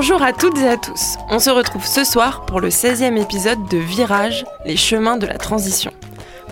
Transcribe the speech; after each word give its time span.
Bonjour 0.00 0.22
à 0.22 0.32
toutes 0.32 0.58
et 0.58 0.68
à 0.68 0.76
tous. 0.76 1.16
On 1.28 1.40
se 1.40 1.50
retrouve 1.50 1.84
ce 1.84 2.04
soir 2.04 2.46
pour 2.46 2.60
le 2.60 2.68
16e 2.68 3.20
épisode 3.20 3.66
de 3.68 3.78
Virage, 3.78 4.44
les 4.64 4.76
chemins 4.76 5.16
de 5.16 5.26
la 5.26 5.38
transition. 5.38 5.90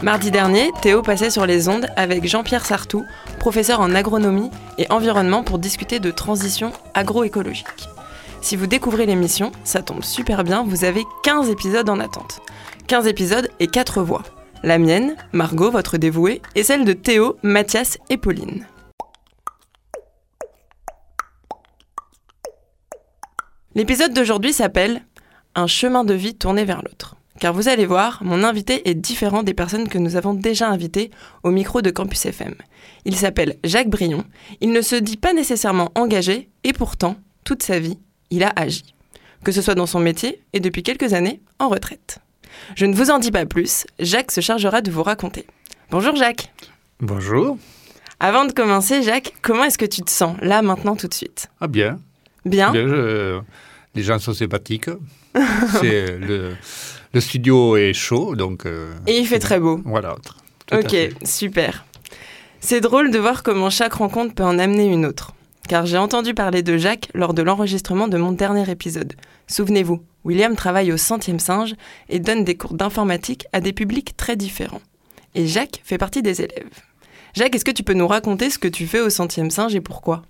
Mardi 0.03 0.33
dernier, 0.33 0.73
Théo 0.83 1.01
passait 1.01 1.31
sur 1.31 1.47
les 1.47 1.69
ondes 1.69 1.87
avec 1.95 2.27
Jean-Pierre 2.27 2.67
Sartou, 2.67 3.05
professeur 3.39 3.79
en 3.79 3.95
agronomie 3.95 4.51
et 4.79 4.91
environnement 4.91 5.45
pour 5.45 5.61
discuter 5.61 6.01
de 6.01 6.11
transition 6.11 6.73
agroécologique. 6.95 7.89
Si 8.41 8.57
vous 8.57 8.67
découvrez 8.67 9.07
l'émission, 9.07 9.53
ça 9.63 9.81
tombe 9.81 10.03
super 10.03 10.43
bien, 10.43 10.65
vous 10.67 10.83
avez 10.83 11.05
15 11.23 11.49
épisodes 11.49 11.89
en 11.89 12.01
attente. 12.01 12.41
15 12.89 13.07
épisodes 13.07 13.49
et 13.61 13.69
4 13.69 14.03
voix. 14.03 14.25
La 14.65 14.79
mienne, 14.79 15.15
Margot, 15.31 15.71
votre 15.71 15.99
dévouée, 15.99 16.43
et 16.57 16.65
celle 16.65 16.85
de 16.85 16.95
Théo, 16.95 17.37
Mathias 17.45 17.99
et 18.11 18.17
Pauline. 18.17 18.67
L'épisode 23.77 24.13
d'aujourd'hui 24.15 24.53
s'appelle 24.53 25.03
Un 25.55 25.67
chemin 25.67 26.03
de 26.03 26.15
vie 26.15 26.35
tourné 26.35 26.65
vers 26.65 26.83
l'autre. 26.83 27.15
Car 27.39 27.53
vous 27.53 27.69
allez 27.69 27.85
voir, 27.85 28.21
mon 28.25 28.43
invité 28.43 28.89
est 28.89 28.95
différent 28.95 29.43
des 29.43 29.53
personnes 29.53 29.89
que 29.89 29.99
nous 29.99 30.17
avons 30.17 30.33
déjà 30.33 30.69
invitées 30.71 31.11
au 31.43 31.51
micro 31.51 31.83
de 31.83 31.91
Campus 31.91 32.25
FM. 32.25 32.55
Il 33.05 33.15
s'appelle 33.15 33.57
Jacques 33.63 33.91
Brion, 33.91 34.25
il 34.63 34.73
ne 34.73 34.81
se 34.81 34.97
dit 34.97 35.19
pas 35.19 35.35
nécessairement 35.35 35.93
engagé, 35.95 36.49
et 36.65 36.73
pourtant, 36.73 37.17
toute 37.45 37.63
sa 37.63 37.79
vie, 37.79 37.99
il 38.31 38.43
a 38.43 38.53
agi. 38.57 38.95
Que 39.45 39.53
ce 39.53 39.61
soit 39.61 39.75
dans 39.75 39.85
son 39.87 40.01
métier 40.01 40.43
et 40.55 40.61
depuis 40.61 40.83
quelques 40.83 41.13
années, 41.13 41.43
en 41.59 41.69
retraite. 41.69 42.21
Je 42.75 42.87
ne 42.87 42.95
vous 42.95 43.11
en 43.11 43.19
dis 43.19 43.31
pas 43.31 43.45
plus, 43.45 43.85
Jacques 43.99 44.33
se 44.33 44.41
chargera 44.41 44.81
de 44.81 44.91
vous 44.91 45.03
raconter. 45.03 45.47
Bonjour 45.91 46.17
Jacques. 46.17 46.51
Bonjour. 47.01 47.59
Avant 48.19 48.47
de 48.47 48.53
commencer, 48.53 49.03
Jacques, 49.03 49.35
comment 49.43 49.65
est-ce 49.65 49.77
que 49.77 49.85
tu 49.85 50.01
te 50.01 50.11
sens, 50.11 50.39
là, 50.41 50.63
maintenant, 50.63 50.97
tout 50.97 51.07
de 51.09 51.13
suite? 51.15 51.49
Ah 51.61 51.67
bien. 51.67 52.01
Bien? 52.47 52.71
Bien, 52.73 52.89
je- 52.89 53.41
les 53.97 54.03
gens 54.03 54.19
sont 54.19 54.35
sympathiques. 54.35 54.91
C'est 55.81 56.19
le, 56.19 56.53
le 57.13 57.21
studio 57.21 57.77
est 57.77 57.93
chaud, 57.93 58.37
donc. 58.37 58.67
euh, 58.67 58.93
Et 59.07 59.19
il 59.19 59.27
fait 59.27 59.39
très 59.41 59.59
beau. 59.59 59.81
Voilà. 59.85 60.15
Ok, 60.73 60.95
super. 61.25 61.85
C'est 62.61 62.81
drôle 62.81 63.11
de 63.11 63.19
voir 63.19 63.43
comment 63.43 63.71
chaque 63.71 63.95
rencontre 63.95 64.35
peut 64.35 64.45
en 64.45 64.59
amener 64.59 64.87
une 64.87 65.07
autre. 65.07 65.33
Car 65.69 65.85
j'ai 65.87 65.99
entendu 65.99 66.33
parler 66.35 66.63
de 66.63 66.77
Jacques 66.77 67.09
lors 67.15 67.35
de 67.35 67.43
l'enregistrement 67.43 68.07
de 68.09 68.17
mon 68.19 68.33
dernier 68.33 68.69
épisode. 68.71 69.15
Souvenez-vous, 69.49 70.01
William 70.25 70.55
travaille 70.55 70.93
au 70.93 70.97
centième 70.97 71.41
singe 71.41 71.75
et 72.09 72.21
donne 72.21 72.45
des 72.45 72.57
cours 72.57 72.75
d'informatique 72.75 73.47
à 73.53 73.61
des 73.61 73.73
publics 73.73 74.17
très 74.17 74.37
différents. 74.37 74.81
Et 75.35 75.47
Jacques 75.47 75.81
fait 75.85 75.99
partie 75.99 76.23
des 76.23 76.41
élèves. 76.43 76.71
Jacques, 77.35 77.55
est-ce 77.55 77.65
que 77.65 77.71
tu 77.73 77.83
peux 77.83 77.93
nous 77.95 78.07
raconter 78.09 78.49
ce 78.49 78.59
que 78.59 78.69
tu 78.69 78.87
fais 78.87 79.01
au 79.01 79.11
centième 79.11 79.51
singe 79.51 79.75
et 79.75 79.81
pourquoi? 79.81 80.23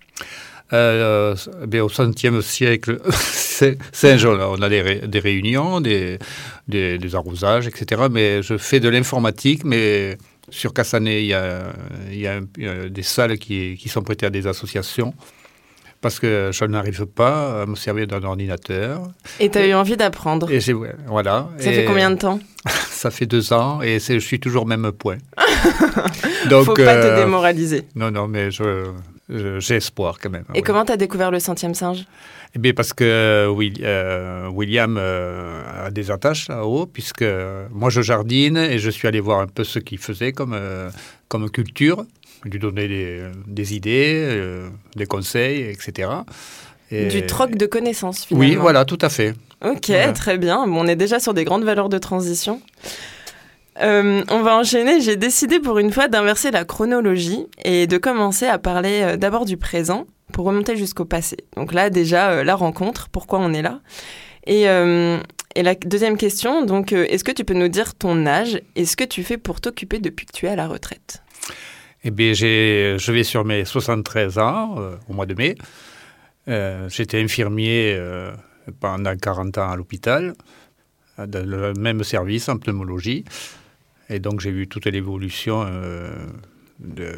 Euh, 0.72 1.34
ben, 1.66 1.80
au 1.82 1.86
XXe 1.88 2.40
siècle, 2.44 3.00
c'est 3.12 3.78
on 4.26 4.40
a- 4.40 4.46
on 4.48 4.60
a 4.62 4.68
des, 4.68 4.82
ré- 4.82 5.02
des 5.06 5.18
réunions, 5.20 5.80
des, 5.80 6.18
des, 6.66 6.98
des 6.98 7.14
arrosages, 7.14 7.66
etc. 7.68 8.02
Mais 8.10 8.42
je 8.42 8.56
fais 8.58 8.80
de 8.80 8.88
l'informatique, 8.88 9.62
mais 9.64 10.18
sur 10.50 10.72
Cassané, 10.74 11.20
il 11.20 11.26
y 11.26 11.34
a, 11.34 11.60
il 12.10 12.18
y 12.18 12.26
a 12.26 12.34
un- 12.38 12.46
il 12.58 12.64
y 12.64 12.68
a 12.68 12.88
des 12.88 13.02
salles 13.04 13.38
qui, 13.38 13.76
qui 13.78 13.88
sont 13.88 14.02
prêtées 14.02 14.26
à 14.26 14.30
des 14.30 14.46
associations. 14.48 15.14
Parce 16.00 16.20
que 16.20 16.50
je 16.52 16.64
n'arrive 16.66 17.06
pas 17.06 17.62
à 17.62 17.66
me 17.66 17.74
servir 17.74 18.06
d'un 18.06 18.22
ordinateur. 18.22 19.02
Et 19.40 19.48
tu 19.50 19.58
as 19.58 19.66
eu 19.66 19.72
envie 19.74 19.96
d'apprendre. 19.96 20.50
Et 20.52 20.60
voilà. 21.06 21.48
Ça 21.58 21.72
fait 21.72 21.84
combien 21.86 22.10
de 22.10 22.16
temps? 22.18 22.38
Ça 22.90 23.10
fait 23.10 23.26
deux 23.26 23.52
ans 23.52 23.80
et 23.82 23.98
je 24.00 24.18
suis 24.18 24.38
toujours 24.40 24.64
au 24.64 24.66
même 24.66 24.90
point. 24.92 25.16
Donc, 26.50 26.64
Faut 26.66 26.74
pas 26.74 26.94
te 26.96 27.06
euh, 27.06 27.24
démoraliser. 27.24 27.82
Non, 27.94 28.10
non, 28.10 28.26
mais 28.28 28.50
je- 28.50 28.90
j'ai 29.28 29.76
espoir 29.76 30.18
quand 30.22 30.30
même. 30.30 30.44
Et 30.54 30.62
comment 30.62 30.84
tu 30.84 30.92
as 30.92 30.96
découvert 30.96 31.30
le 31.30 31.40
centième 31.40 31.74
singe? 31.74 32.04
Eh 32.54 32.58
bien, 32.58 32.72
parce 32.72 32.92
que 32.92 33.48
Will- 33.48 33.82
euh, 33.82 34.48
William 34.48 34.96
euh, 34.98 35.86
a 35.86 35.90
des 35.90 36.10
attaches 36.10 36.48
là-haut, 36.48 36.86
puisque 36.86 37.24
moi 37.70 37.90
je 37.90 38.00
jardine 38.02 38.56
et 38.56 38.78
je 38.78 38.90
suis 38.90 39.06
allé 39.08 39.20
voir 39.20 39.40
un 39.40 39.46
peu 39.46 39.64
ce 39.64 39.78
qu'il 39.78 39.98
faisait 39.98 40.32
comme, 40.32 40.54
euh, 40.54 40.88
comme 41.28 41.50
culture, 41.50 42.04
lui 42.44 42.58
donner 42.58 42.86
des, 42.88 43.22
des 43.46 43.74
idées, 43.74 44.12
euh, 44.16 44.68
des 44.94 45.06
conseils, 45.06 45.62
etc. 45.62 46.08
Et- 46.92 47.08
Du 47.08 47.26
troc 47.26 47.56
de 47.56 47.66
connaissances, 47.66 48.24
finalement. 48.24 48.48
Oui, 48.48 48.54
voilà, 48.56 48.84
tout 48.84 48.98
à 49.00 49.08
fait. 49.08 49.34
Ok, 49.64 49.86
Voilà. 49.88 50.12
très 50.12 50.38
bien. 50.38 50.66
Bon, 50.68 50.84
on 50.84 50.86
est 50.86 50.94
déjà 50.96 51.18
sur 51.18 51.34
des 51.34 51.44
grandes 51.44 51.64
valeurs 51.64 51.88
de 51.88 51.98
transition. 51.98 52.60
Euh, 53.80 54.22
on 54.30 54.42
va 54.42 54.56
enchaîner. 54.56 55.00
J'ai 55.00 55.16
décidé 55.16 55.60
pour 55.60 55.78
une 55.78 55.92
fois 55.92 56.08
d'inverser 56.08 56.50
la 56.50 56.64
chronologie 56.64 57.46
et 57.64 57.86
de 57.86 57.98
commencer 57.98 58.46
à 58.46 58.58
parler 58.58 59.02
euh, 59.02 59.16
d'abord 59.16 59.44
du 59.44 59.56
présent 59.56 60.06
pour 60.32 60.46
remonter 60.46 60.76
jusqu'au 60.76 61.04
passé. 61.04 61.36
Donc 61.56 61.72
là, 61.72 61.90
déjà, 61.90 62.30
euh, 62.30 62.44
la 62.44 62.54
rencontre, 62.54 63.08
pourquoi 63.08 63.38
on 63.38 63.52
est 63.52 63.62
là. 63.62 63.80
Et, 64.46 64.66
la 65.62 65.74
deuxième 65.74 66.18
question, 66.18 66.66
donc, 66.66 66.92
est-ce 66.92 67.24
que 67.24 67.32
tu 67.32 67.42
peux 67.42 67.54
nous 67.54 67.68
dire 67.68 67.94
ton 67.94 68.26
âge 68.26 68.60
et 68.76 68.84
ce 68.84 68.94
que 68.94 69.04
tu 69.04 69.24
fais 69.24 69.38
pour 69.38 69.62
t'occuper 69.62 70.00
depuis 70.00 70.26
que 70.26 70.32
tu 70.32 70.44
es 70.44 70.50
à 70.50 70.56
la 70.56 70.68
retraite? 70.68 71.22
Eh 72.04 72.10
bien, 72.10 72.34
je 72.34 73.10
vais 73.10 73.24
sur 73.24 73.46
mes 73.46 73.64
73 73.64 74.38
ans, 74.38 74.76
au 75.08 75.14
mois 75.14 75.24
de 75.24 75.32
mai. 75.32 75.56
J'étais 76.90 77.22
infirmier 77.22 77.98
pendant 78.80 79.16
40 79.16 79.56
ans 79.56 79.70
à 79.70 79.76
l'hôpital, 79.76 80.34
dans 81.16 81.48
le 81.48 81.72
même 81.72 82.04
service 82.04 82.50
en 82.50 82.58
pneumologie. 82.58 83.24
Et 84.08 84.18
donc, 84.20 84.40
j'ai 84.40 84.50
vu 84.52 84.68
toute 84.68 84.86
l'évolution 84.86 85.64
euh, 85.66 86.26
de, 86.78 87.10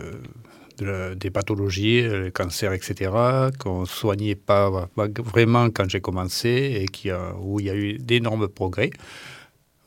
de 0.79 0.85
la- 0.85 1.15
des 1.15 1.31
pathologies, 1.31 2.01
euh, 2.01 2.25
les 2.25 2.31
cancers, 2.33 2.73
etc., 2.73 3.11
qu'on 3.59 3.83
ne 3.83 3.87
soignait 3.87 4.35
pas, 4.37 4.89
pas 4.97 5.07
vraiment 5.23 5.69
quand 5.71 5.89
j'ai 5.91 6.01
commencé 6.01 6.81
et 6.83 6.87
qui 6.87 7.11
a- 7.11 7.35
où 7.41 7.61
il 7.61 7.67
y 7.67 7.71
a 7.71 7.75
eu 7.75 7.99
d'énormes 7.99 8.49
progrès. 8.49 8.91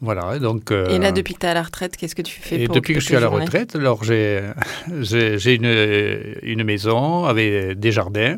Voilà, 0.03 0.39
donc... 0.39 0.71
Et 0.71 0.97
là, 0.97 1.09
euh, 1.09 1.11
depuis 1.11 1.35
que 1.35 1.39
tu 1.39 1.45
es 1.45 1.49
à 1.49 1.53
la 1.53 1.61
retraite, 1.61 1.95
qu'est-ce 1.95 2.15
que 2.15 2.23
tu 2.23 2.39
fais 2.41 2.61
et 2.61 2.65
pour 2.65 2.75
depuis 2.75 2.95
que 2.95 2.99
je 2.99 3.05
suis 3.05 3.15
à 3.15 3.19
la 3.19 3.27
retraite, 3.27 3.75
alors 3.75 4.03
j'ai 4.03 4.41
j'ai 5.01 5.37
j'ai 5.37 5.53
une, 5.55 6.35
une 6.41 6.63
maison 6.63 7.25
avec 7.25 7.77
des 7.79 7.91
jardins. 7.91 8.37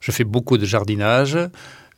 Je 0.00 0.10
fais 0.10 0.24
beaucoup 0.24 0.56
de 0.56 0.64
jardinage. 0.64 1.36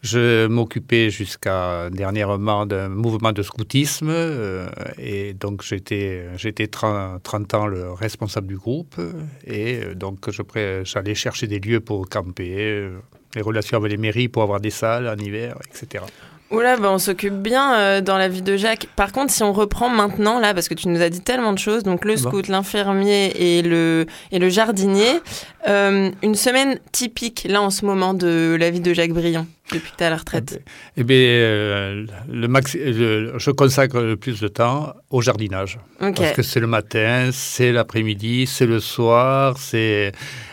Je 0.04 0.46
m'occupais 0.48 1.08
jusqu'à 1.08 1.88
dernièrement 1.90 2.66
d'un 2.66 2.90
mouvement 2.90 3.32
de 3.32 3.42
scoutisme 3.42 4.10
euh, 4.10 4.68
et 4.98 5.32
donc 5.32 5.62
j'étais 5.62 6.26
j'étais 6.36 6.66
30, 6.66 7.22
30 7.22 7.54
ans 7.54 7.66
le 7.66 7.90
responsable 7.90 8.46
du 8.46 8.58
groupe 8.58 9.00
et 9.46 9.80
donc 9.96 10.30
je 10.30 10.42
j'allais 10.84 11.14
chercher 11.14 11.46
des 11.46 11.58
lieux 11.58 11.80
pour 11.80 12.06
camper, 12.06 12.54
euh, 12.54 12.98
les 13.34 13.40
relations 13.40 13.78
avec 13.78 13.92
les 13.92 13.96
mairies 13.96 14.28
pour 14.28 14.42
avoir 14.42 14.60
des 14.60 14.68
salles 14.68 15.08
en 15.08 15.16
hiver, 15.16 15.56
etc. 15.70 16.04
Oula, 16.50 16.76
bah 16.76 16.90
on 16.92 16.98
s'occupe 16.98 17.34
bien 17.34 17.74
euh, 17.74 18.00
dans 18.00 18.18
la 18.18 18.28
vie 18.28 18.42
de 18.42 18.56
Jacques. 18.56 18.86
Par 18.94 19.12
contre, 19.12 19.32
si 19.32 19.42
on 19.42 19.52
reprend 19.52 19.88
maintenant, 19.88 20.38
là, 20.38 20.52
parce 20.52 20.68
que 20.68 20.74
tu 20.74 20.88
nous 20.88 21.00
as 21.00 21.08
dit 21.08 21.22
tellement 21.22 21.52
de 21.52 21.58
choses, 21.58 21.82
donc 21.82 22.04
le 22.04 22.14
Bon. 22.14 22.20
scout, 22.20 22.48
l'infirmier 22.48 23.32
et 23.34 23.62
le, 23.62 24.06
et 24.30 24.38
le 24.38 24.48
jardinier, 24.50 25.20
euh, 25.66 26.10
une 26.22 26.34
semaine 26.34 26.78
typique, 26.92 27.46
là, 27.48 27.62
en 27.62 27.70
ce 27.70 27.86
moment, 27.86 28.12
de 28.12 28.56
la 28.60 28.70
vie 28.70 28.80
de 28.80 28.92
Jacques 28.92 29.12
Briand, 29.12 29.46
depuis 29.72 29.92
la 29.98 30.16
retraite. 30.16 30.62
Eh 30.96 31.04
bien, 31.04 31.16
euh, 31.16 32.06
le 32.30 32.48
maxi- 32.48 32.78
le- 32.78 33.32
je 33.38 33.50
consacre 33.50 34.00
le 34.00 34.16
plus 34.16 34.40
de 34.40 34.48
temps 34.48 34.94
au 35.10 35.20
jardinage. 35.22 35.78
Parce 35.98 36.32
que 36.32 36.42
c'est 36.42 36.60
le 36.60 36.66
matin, 36.66 37.30
c'est 37.32 37.72
l'après-midi, 37.72 38.46
c'est 38.46 38.66
le 38.66 38.80
soir, 38.80 39.56
c'est 39.58 40.12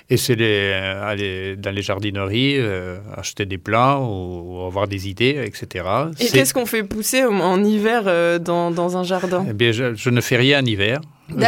et 0.09 0.17
c'est 0.17 0.35
euh, 0.39 1.05
aller 1.09 1.55
dans 1.55 1.71
les 1.73 1.81
jardineries, 1.81 2.55
euh, 2.57 2.97
acheter 3.15 3.45
des 3.45 3.57
plants 3.57 4.05
ou, 4.05 4.57
ou 4.61 4.65
avoir 4.65 4.87
des 4.87 5.07
idées, 5.07 5.41
etc. 5.45 5.85
Et 6.19 6.25
qu'est-ce 6.27 6.53
qu'on 6.53 6.65
fait 6.65 6.83
pousser 6.83 7.23
en, 7.23 7.39
en 7.39 7.63
hiver 7.63 8.03
euh, 8.07 8.37
dans, 8.37 8.71
dans 8.71 8.97
un 8.97 9.03
jardin? 9.03 9.45
Eh 9.49 9.53
bien, 9.53 9.71
je, 9.71 9.95
je 9.95 10.09
ne 10.09 10.19
fais 10.19 10.35
rien 10.37 10.61
en 10.61 10.65
hiver. 10.65 10.99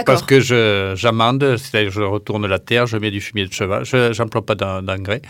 Parce 0.06 0.22
que 0.24 0.40
je, 0.40 0.94
j'amende, 0.96 1.58
c'est-à-dire 1.58 1.92
je 1.92 2.02
retourne 2.02 2.48
la 2.48 2.60
terre, 2.60 2.88
je 2.88 2.96
mets 2.96 3.12
du 3.12 3.20
fumier 3.20 3.46
de 3.46 3.52
cheval, 3.52 3.84
je 3.84 4.18
n'emploie 4.22 4.46
pas 4.46 4.56
d'en- 4.56 4.82
d'engrais. 4.82 5.22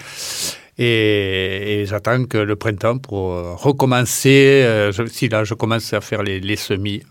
Et, 0.77 1.81
et 1.81 1.85
j'attends 1.85 2.25
que 2.25 2.37
le 2.37 2.55
printemps 2.55 2.97
pour 2.97 3.33
euh, 3.33 3.53
recommencer, 3.55 4.63
euh, 4.65 4.91
je- 4.91 5.05
si 5.05 5.29
là 5.29 5.43
je 5.43 5.53
commence 5.53 5.93
à 5.93 6.01
faire 6.01 6.23
les, 6.23 6.39
les 6.39 6.55
semis, 6.55 7.03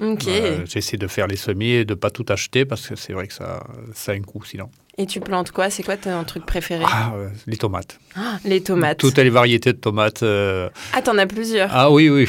Ok. 0.00 0.26
Euh, 0.26 0.64
J'essaie 0.66 0.96
de 0.96 1.06
faire 1.06 1.28
les 1.28 1.36
semis 1.36 1.70
et 1.70 1.84
de 1.84 1.94
pas 1.94 2.10
tout 2.10 2.24
acheter 2.28 2.64
parce 2.64 2.88
que 2.88 2.96
c'est 2.96 3.12
vrai 3.12 3.28
que 3.28 3.34
ça, 3.34 3.62
ça 3.94 4.10
a 4.12 4.14
un 4.16 4.20
coût 4.22 4.42
sinon. 4.44 4.68
Et 4.98 5.06
tu 5.06 5.20
plantes 5.20 5.52
quoi? 5.52 5.70
C'est 5.70 5.82
quoi 5.84 5.96
ton 5.96 6.24
truc 6.24 6.44
préféré? 6.44 6.84
Ah, 6.88 7.12
euh, 7.14 7.28
les 7.46 7.56
tomates. 7.56 8.00
Ah, 8.16 8.38
Les 8.44 8.62
tomates. 8.62 8.98
Toutes 8.98 9.18
les 9.18 9.30
variétés 9.30 9.72
de 9.74 9.78
tomates. 9.78 10.22
euh, 10.24 10.68
Ah, 10.92 11.02
t'en 11.02 11.16
as 11.18 11.26
plusieurs. 11.26 11.68
Ah 11.72 11.90
oui, 11.90 12.08
oui. 12.08 12.26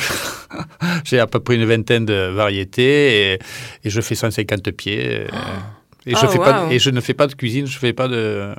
J'ai 1.06 1.20
à 1.20 1.26
peu 1.26 1.40
près 1.40 1.56
une 1.56 1.66
vingtaine 1.66 2.06
de 2.06 2.30
variétés 2.32 3.34
et, 3.34 3.40
et 3.86 3.90
je 3.90 4.02
fais 4.02 4.16
150 4.16 4.70
pieds. 4.72 5.22
euh, 5.22 5.28
Et, 6.06 6.14
Ah, 6.16 6.20
je 6.22 6.28
fais 6.28 6.38
pas, 6.38 6.60
waouh. 6.62 6.70
de- 6.70 6.74
et 6.74 6.80
je 6.80 6.90
ne 6.90 7.00
fais 7.02 7.14
pas 7.14 7.28
de 7.28 7.34
cuisine, 7.34 7.66
je 7.66 7.78
fais 7.80 7.94
pas 7.94 8.08
de, 8.10 8.54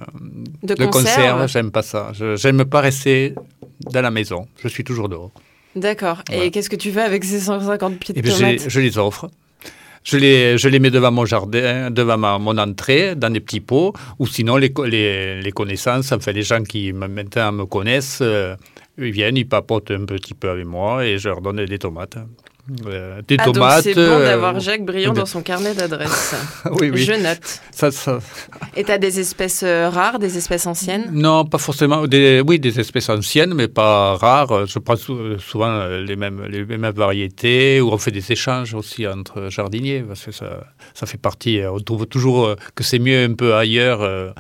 De, 0.63 0.75
de 0.75 0.87
conserve. 0.87 1.47
j'aime 1.49 1.71
pas 1.71 1.83
ça. 1.83 2.13
J'aime 2.37 2.65
pas 2.65 2.81
rester 2.81 3.35
dans 3.93 4.01
la 4.01 4.11
maison, 4.11 4.47
je 4.63 4.69
suis 4.69 4.83
toujours 4.85 5.09
dehors. 5.09 5.31
D'accord. 5.77 6.23
Et 6.33 6.51
qu'est-ce 6.51 6.71
que 6.71 6.77
tu 6.77 6.91
fais 6.93 7.03
avec 7.03 7.25
ces 7.25 7.41
150 7.41 7.99
pieds 7.99 8.15
de 8.15 8.21
tomates 8.31 8.69
je 8.69 8.81
les 8.81 8.97
offre. 8.99 9.29
Je 10.05 10.19
les, 10.19 10.59
je 10.59 10.69
les 10.69 10.79
mets 10.81 10.91
devant 10.91 11.11
mon 11.11 11.25
jardin, 11.25 11.91
devant 11.91 12.19
ma- 12.19 12.39
mon 12.39 12.57
entrée, 12.59 13.15
dans 13.17 13.31
des 13.31 13.41
petits 13.41 13.61
pots, 13.61 13.95
ou 14.19 14.27
sinon 14.27 14.57
les, 14.59 14.71
co- 14.71 14.85
les, 14.85 15.41
les 15.41 15.51
connaissances, 15.53 16.13
enfin 16.13 16.31
les 16.33 16.43
gens 16.43 16.63
qui 16.63 16.93
maintenant 16.93 17.53
me 17.53 17.65
connaissent, 17.65 18.19
euh, 18.21 18.55
ils 18.99 19.11
viennent, 19.13 19.39
ils 19.39 19.49
papotent 19.49 19.91
un 19.93 20.05
petit 20.05 20.35
peu 20.35 20.51
avec 20.51 20.67
moi 20.67 21.07
et 21.07 21.17
je 21.17 21.29
leur 21.31 21.41
donne 21.41 21.65
des 21.65 21.79
tomates. 21.79 22.19
Euh, 22.87 23.21
des 23.29 23.37
Ah, 23.39 23.45
donc 23.45 23.55
tomates. 23.57 23.83
c'est 23.85 23.95
bon 23.95 24.01
euh, 24.01 24.25
d'avoir 24.25 24.59
Jacques 24.59 24.87
Briand 24.87 25.13
dans 25.13 25.27
son 25.27 25.43
carnet 25.43 25.75
d'adresses. 25.75 26.35
oui, 26.81 26.91
oui. 26.91 27.03
Je 27.03 27.13
note. 27.13 27.61
Ça, 27.71 27.91
ça- 27.91 28.21
Et 28.75 28.85
t'as 28.85 28.97
des 28.97 29.21
espèces 29.21 29.63
euh, 29.63 29.91
rares, 29.91 30.19
des 30.19 30.39
espèces 30.39 30.67
anciennes? 30.67 31.11
Non, 31.13 31.45
pas 31.45 31.59
forcément. 31.59 32.07
Des, 32.07 32.41
oui, 32.41 32.59
des 32.59 32.81
espèces 32.81 33.11
anciennes, 33.11 33.53
mais 33.53 33.69
pas 33.69 34.17
rares. 34.17 34.67
Je 34.67 34.79
prends 34.79 34.97
sou- 34.97 35.39
souvent 35.39 35.69
euh, 35.69 36.01
les 36.03 36.17
mêmes, 36.17 36.43
les 36.49 36.65
mêmes 36.65 36.89
variétés, 36.95 37.83
ou 37.83 37.91
on 37.91 37.99
fait 37.99 38.11
des 38.13 38.33
échanges 38.33 38.73
aussi 38.73 39.07
entre 39.07 39.51
jardiniers, 39.51 40.01
parce 40.01 40.25
que 40.25 40.33
ça, 40.33 40.65
ça 40.95 41.05
fait 41.05 41.19
partie. 41.21 41.61
euh, 41.61 41.71
On 41.73 41.81
trouve 41.81 42.07
toujours 42.07 42.47
euh, 42.47 42.57
que 42.75 42.83
c'est 42.83 42.99
mieux 42.99 43.25
un 43.25 43.35
peu 43.35 43.55
ailleurs. 43.55 44.01
euh, 44.01 44.31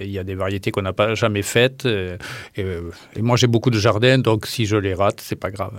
Il 0.00 0.10
y 0.10 0.18
a 0.20 0.22
des 0.24 0.36
variétés 0.36 0.70
qu'on 0.70 0.82
n'a 0.82 0.92
pas 0.92 1.16
jamais 1.16 1.42
faites. 1.42 1.86
euh, 1.86 2.16
Et, 2.56 2.62
euh, 2.62 2.82
et 3.16 3.22
moi, 3.22 3.36
j'ai 3.36 3.48
beaucoup 3.48 3.70
de 3.70 3.80
jardins, 3.80 4.18
donc 4.18 4.46
si 4.46 4.64
je 4.66 4.76
les 4.76 4.94
rate, 4.94 5.20
c'est 5.20 5.34
pas 5.34 5.50
grave. 5.50 5.72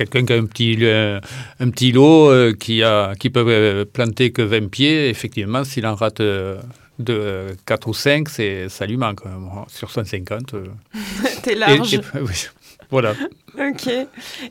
Quelqu'un 0.00 0.24
qui 0.24 0.32
a 0.32 0.36
un 0.36 0.46
petit, 0.46 0.76
euh, 0.80 1.20
un 1.60 1.68
petit 1.68 1.92
lot 1.92 2.30
euh, 2.30 2.54
qui, 2.54 2.82
a, 2.82 3.12
qui 3.20 3.28
peut 3.28 3.44
euh, 3.46 3.84
planter 3.84 4.32
que 4.32 4.40
20 4.40 4.70
pieds, 4.70 5.10
effectivement, 5.10 5.62
s'il 5.62 5.86
en 5.86 5.94
rate 5.94 6.20
euh, 6.20 6.58
de 6.98 7.48
4 7.66 7.86
ou 7.88 7.92
5, 7.92 8.26
c'est, 8.30 8.70
ça 8.70 8.86
lui 8.86 8.96
manque. 8.96 9.20
hein. 9.26 9.64
Sur 9.68 9.90
150. 9.90 10.54
euh. 10.54 10.64
T'es 11.42 11.54
large. 11.54 11.92
et- 11.94 12.00
oui, 12.14 12.46
voilà. 12.90 13.12
Ok. 13.58 13.88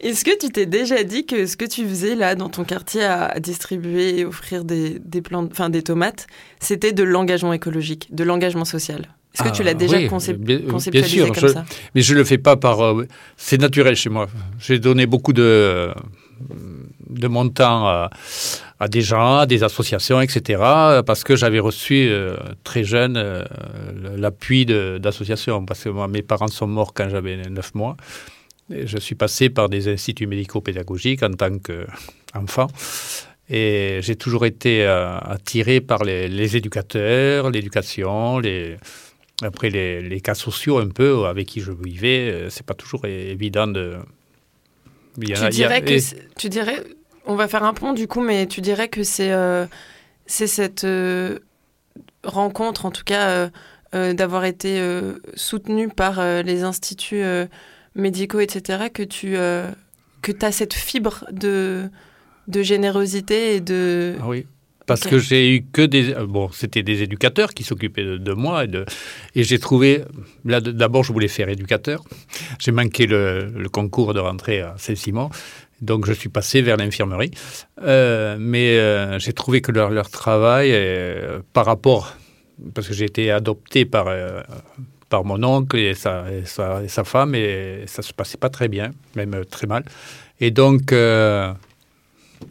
Est-ce 0.02 0.24
que 0.24 0.38
tu 0.38 0.50
t'es 0.52 0.68
déjà 0.68 1.04
dit 1.04 1.26
que 1.26 1.48
ce 1.48 1.58
que 1.58 1.66
tu 1.66 1.88
faisais 1.88 2.14
là 2.14 2.36
dans 2.36 2.50
ton 2.50 2.64
quartier 2.64 3.04
à, 3.04 3.26
à 3.26 3.40
distribuer 3.40 4.20
et 4.20 4.26
offrir 4.26 4.64
des, 4.66 5.00
des 5.00 5.22
plantes, 5.22 5.50
enfin 5.52 5.70
des 5.72 5.82
tomates, 5.82 6.28
c'était 6.60 6.94
de 6.94 7.02
l'engagement 7.04 7.54
écologique, 7.54 8.08
de 8.14 8.24
l'engagement 8.24 8.66
social? 8.66 9.08
Est-ce 9.34 9.44
que 9.50 9.56
tu 9.56 9.64
l'as 9.64 9.72
Ah, 9.72 9.74
déjà 9.76 9.98
oui, 9.98 10.08
concep- 10.08 10.38
bien- 10.38 11.04
sûr, 11.04 11.28
comme 11.32 11.36
je- 11.48 11.48
ça? 11.54 11.64
Mais 11.94 12.02
je 12.02 12.14
ne 12.14 12.20
le 12.20 12.24
fais 12.26 12.38
pas 12.40 12.58
par... 12.58 12.82
euh, 12.84 13.06
c'est 13.38 13.60
naturel 13.62 13.96
chez 13.96 14.10
moi. 14.10 14.28
J'ai 14.60 14.80
donné 14.80 15.06
beaucoup 15.06 15.34
de, 15.34 15.94
de 17.10 17.28
mon 17.28 17.48
temps 17.50 17.88
à, 17.88 18.10
à 18.80 18.88
des 18.88 19.02
gens, 19.02 19.38
à 19.38 19.46
des 19.46 19.64
associations, 19.64 20.20
etc. 20.20 20.62
Parce 21.06 21.24
que 21.24 21.36
j'avais 21.36 21.60
reçu 21.60 22.08
euh, 22.10 22.38
très 22.64 22.84
jeune 22.84 23.18
euh, 23.18 23.44
l'appui 24.18 24.66
d'associations. 24.66 25.64
Parce 25.64 25.84
que 25.84 25.90
moi, 25.90 26.08
mes 26.08 26.24
parents 26.24 26.48
sont 26.48 26.68
morts 26.68 26.94
quand 26.94 27.08
j'avais 27.10 27.38
9 27.38 27.76
mois. 27.76 27.96
Et 28.74 28.88
je 28.88 28.98
suis 28.98 29.16
passé 29.16 29.50
par 29.50 29.70
des 29.70 29.88
instituts 29.92 30.28
médico-pédagogiques 30.28 31.24
en 31.24 31.32
tant 31.32 31.58
qu'enfant. 31.60 32.68
Et 33.52 34.00
j'ai 34.02 34.16
toujours 34.16 34.46
été 34.46 34.86
attiré 34.86 35.82
par 35.82 36.04
les, 36.04 36.28
les 36.28 36.56
éducateurs, 36.58 37.50
l'éducation, 37.50 38.38
les, 38.38 38.78
après 39.42 39.70
les, 39.70 40.02
les 40.02 40.22
cas 40.22 40.34
sociaux 40.36 40.78
un 40.80 40.90
peu 40.90 41.26
avec 41.26 41.48
qui 41.48 41.62
je 41.62 41.72
vivais. 41.72 42.30
euh, 42.32 42.50
C'est 42.50 42.66
pas 42.66 42.74
toujours 42.74 43.06
évident 43.06 43.68
de. 43.68 43.98
Il 45.18 45.30
y 45.30 45.34
Tu 45.34 45.40
a- 45.42 45.46
a- 45.46 45.50
dirais 45.50 45.82
que 45.82 45.92
et- 45.94 46.28
tu 46.38 46.50
dirais, 46.50 46.84
on 47.26 47.36
va 47.36 47.48
faire 47.48 47.64
un 47.64 47.74
pont 47.74 47.94
du 47.94 48.08
coup, 48.08 48.22
mais 48.22 48.48
tu 48.48 48.62
dirais 48.62 48.88
que 48.90 49.04
c'est 49.04 49.32
euh, 49.32 49.66
c'est 50.26 50.48
cette 50.48 50.84
euh, 50.84 51.40
rencontre, 52.24 52.86
en 52.86 52.92
tout 52.92 53.04
cas, 53.04 53.50
euh, 53.96 54.14
d'avoir 54.14 54.46
été 54.46 54.80
euh, 54.80 55.14
soutenu 55.36 55.90
par 55.90 56.22
les 56.44 56.64
instituts 56.64 57.24
médicaux, 57.96 58.40
etc., 58.40 58.90
que 58.94 59.04
tu 59.04 59.34
que 60.22 60.32
as 60.46 60.52
cette 60.52 60.74
fibre 60.74 61.26
de 61.32 61.90
de 62.48 62.62
générosité 62.64 63.56
et 63.56 63.62
de 63.62 64.16
Ah 64.22 64.28
oui. 64.28 64.46
Parce 64.90 65.06
que 65.12 65.18
j'ai 65.20 65.56
eu 65.56 65.66
que 65.76 65.84
des. 65.94 66.06
euh, 66.14 66.26
Bon, 66.26 66.50
c'était 66.52 66.84
des 66.84 66.98
éducateurs 67.08 67.52
qui 67.56 67.64
s'occupaient 67.64 68.04
de, 68.12 68.18
de 68.18 68.34
moi. 68.34 68.66
Et, 68.66 68.68
de, 68.68 68.82
et 69.36 69.44
j'ai 69.44 69.60
trouvé. 69.60 70.04
Là, 70.46 70.60
d'abord, 70.62 71.04
je 71.08 71.14
voulais 71.14 71.30
faire 71.38 71.48
éducateur. 71.50 72.04
J'ai 72.64 72.74
manqué 72.74 73.08
le, 73.08 73.24
le 73.66 73.70
concours 73.70 74.14
de 74.14 74.20
rentrée 74.20 74.60
à 74.62 74.76
Saint-Simon. 74.78 75.30
Donc, 75.82 76.06
je 76.06 76.14
suis 76.14 76.30
passé 76.30 76.62
vers 76.62 76.78
l'infirmerie. 76.78 77.32
Euh, 77.82 78.36
mais 78.40 78.78
euh, 78.78 79.18
j'ai 79.20 79.34
trouvé 79.42 79.62
que 79.62 79.72
leur, 79.72 79.90
leur 79.92 80.10
travail, 80.10 80.70
euh, 80.74 81.40
par 81.54 81.66
rapport. 81.66 82.06
Parce 82.74 82.88
que 82.88 82.94
j'ai 82.94 83.06
été 83.06 83.32
adopté 83.32 83.86
par. 83.86 84.08
par 85.10 85.24
mon 85.26 85.42
oncle 85.44 85.78
et 85.78 85.96
sa, 85.96 86.32
et 86.32 86.46
sa, 86.46 86.84
et 86.84 86.88
sa 86.88 87.04
femme, 87.04 87.34
et 87.34 87.84
ça 87.88 88.04
se 88.04 88.14
passait 88.14 88.38
pas 88.38 88.50
très 88.58 88.68
bien, 88.68 88.92
même 89.16 89.34
très 89.50 89.66
mal. 89.66 89.84
Et 90.40 90.52
donc, 90.52 90.92
euh, 90.92 91.52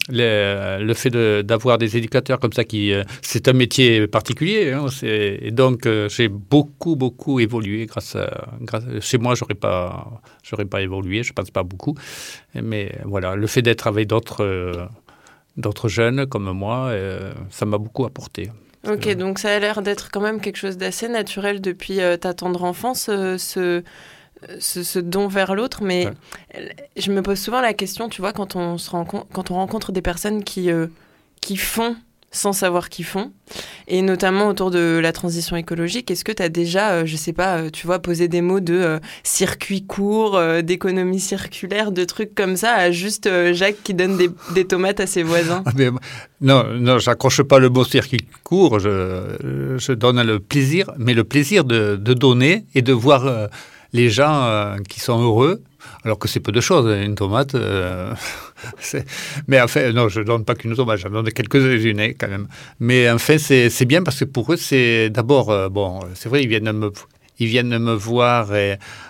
le, 0.09 0.83
le 0.83 0.93
fait 0.93 1.09
d'avoir 1.09 1.77
des 1.77 1.97
éducateurs 1.97 2.39
comme 2.39 2.53
ça, 2.53 2.63
euh, 2.73 3.03
c'est 3.21 3.47
un 3.47 3.53
métier 3.53 4.07
particulier. 4.07 4.71
hein, 4.71 4.87
et 5.03 5.51
donc, 5.51 5.85
euh, 5.85 6.09
j'ai 6.09 6.27
beaucoup, 6.27 6.95
beaucoup 6.95 7.39
évolué 7.39 7.85
grâce. 7.85 8.17
Grâce, 8.61 8.83
chez 9.01 9.17
moi, 9.17 9.35
j'aurais 9.35 9.55
pas, 9.55 10.21
j'aurais 10.43 10.65
pas 10.65 10.81
évolué, 10.81 11.23
je 11.23 11.33
pense 11.33 11.51
pas 11.51 11.63
beaucoup. 11.63 11.95
Mais 12.55 12.91
voilà, 13.05 13.35
le 13.35 13.47
fait 13.47 13.61
d'être 13.61 13.87
avec 13.87 14.07
d'autres, 14.07 14.43
euh, 14.43 14.87
jeunes 15.85 16.25
comme 16.25 16.51
moi, 16.51 16.87
euh, 16.89 17.33
ça 17.49 17.65
m'a 17.65 17.77
beaucoup 17.77 18.05
apporté. 18.05 18.49
Ok, 18.87 19.13
donc 19.15 19.39
ça 19.39 19.49
a 19.53 19.59
l'air 19.59 19.81
d'être 19.81 20.09
quand 20.09 20.21
même 20.21 20.39
quelque 20.39 20.55
chose 20.55 20.77
d'assez 20.77 21.09
naturel 21.09 21.59
depuis 21.59 21.99
ta 22.21 22.33
tendre 22.33 22.63
enfance, 22.63 23.07
ce, 23.07 23.83
ce, 24.59 24.83
ce 24.83 24.99
don 24.99 25.27
vers 25.27 25.55
l'autre. 25.55 25.81
Mais 25.83 26.07
Ouais. 26.55 26.75
je 26.97 27.11
me 27.11 27.21
pose 27.21 27.39
souvent 27.39 27.61
la 27.61 27.73
question, 27.73 28.09
tu 28.09 28.21
vois, 28.21 28.33
quand 28.33 28.55
on, 28.55 28.77
se 28.77 28.89
rencontre, 28.89 29.27
quand 29.33 29.51
on 29.51 29.55
rencontre 29.55 29.91
des 29.91 30.01
personnes 30.01 30.43
qui, 30.43 30.71
euh, 30.71 30.87
qui 31.41 31.57
font 31.57 31.95
sans 32.31 32.53
savoir 32.53 32.89
qu'ils 32.89 33.05
font, 33.05 33.31
et 33.87 34.03
notamment 34.03 34.49
autour 34.49 34.69
de 34.69 34.99
la 35.01 35.11
transition 35.11 35.55
écologique, 35.55 36.11
est-ce 36.11 36.23
que 36.23 36.31
tu 36.31 36.43
as 36.43 36.49
déjà, 36.49 36.91
euh, 36.91 37.05
je 37.07 37.15
sais 37.15 37.33
pas, 37.33 37.57
euh, 37.57 37.69
tu 37.71 37.87
vois, 37.87 37.97
posé 37.97 38.27
des 38.27 38.41
mots 38.41 38.59
de 38.59 38.75
euh, 38.75 38.99
circuit 39.23 39.83
court, 39.83 40.39
d'économie 40.61 41.19
circulaire, 41.19 41.91
de 41.91 42.03
trucs 42.05 42.35
comme 42.35 42.55
ça, 42.55 42.75
à 42.75 42.91
juste 42.91 43.27
Jacques 43.53 43.81
qui 43.83 43.95
donne 43.95 44.15
des, 44.15 44.29
des 44.53 44.65
tomates 44.65 44.99
à 44.99 45.07
ses 45.07 45.23
voisins? 45.23 45.63
Ah, 45.65 45.71
mais, 45.75 45.89
non, 46.39 46.65
non, 46.75 46.99
j'accroche 46.99 47.41
pas 47.41 47.57
le 47.57 47.69
mot 47.69 47.83
circuit 47.83 48.27
court. 48.43 48.77
Je, 48.79 49.75
je 49.79 49.91
donne 49.93 50.21
le 50.21 50.39
plaisir, 50.39 50.91
mais 50.99 51.15
le 51.15 51.23
plaisir 51.23 51.63
de, 51.63 51.95
de 51.95 52.13
donner 52.13 52.65
et 52.75 52.83
de 52.83 52.93
voir 52.93 53.49
les 53.93 54.09
gens 54.09 54.43
euh, 54.43 54.77
qui 54.87 54.99
sont 54.99 55.21
heureux. 55.21 55.61
Alors 56.03 56.19
que 56.19 56.27
c'est 56.27 56.39
peu 56.39 56.51
de 56.51 56.61
choses, 56.61 56.93
une 57.03 57.15
tomate. 57.15 57.55
euh, 57.55 58.13
mais 59.47 59.61
enfin, 59.61 59.91
non, 59.91 60.09
je 60.09 60.21
donne 60.21 60.43
pas 60.45 60.55
qu'une 60.55 60.75
tomate, 60.75 60.99
j'en 60.99 61.09
donne 61.09 61.31
quelques-unes 61.31 61.99
hein, 61.99 62.11
quand 62.17 62.27
même. 62.27 62.47
Mais 62.79 63.09
enfin, 63.09 63.37
c'est 63.37 63.85
bien 63.85 64.03
parce 64.03 64.19
que 64.19 64.25
pour 64.25 64.51
eux, 64.53 64.57
c'est 64.57 65.09
d'abord, 65.09 65.49
euh, 65.49 65.69
bon, 65.69 65.99
c'est 66.15 66.29
vrai, 66.29 66.43
ils 66.43 66.49
viennent 66.49 66.71
me, 66.71 66.91
ils 67.39 67.47
viennent 67.47 67.77
me 67.77 67.93
voir 67.93 68.49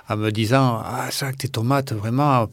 en 0.10 0.18
me 0.18 0.32
disant 0.32 0.82
Ah, 0.84 1.08
ça, 1.12 1.32
tes 1.34 1.48
tomates, 1.48 1.94
vraiment, 1.94 2.44
euh, 2.44 2.46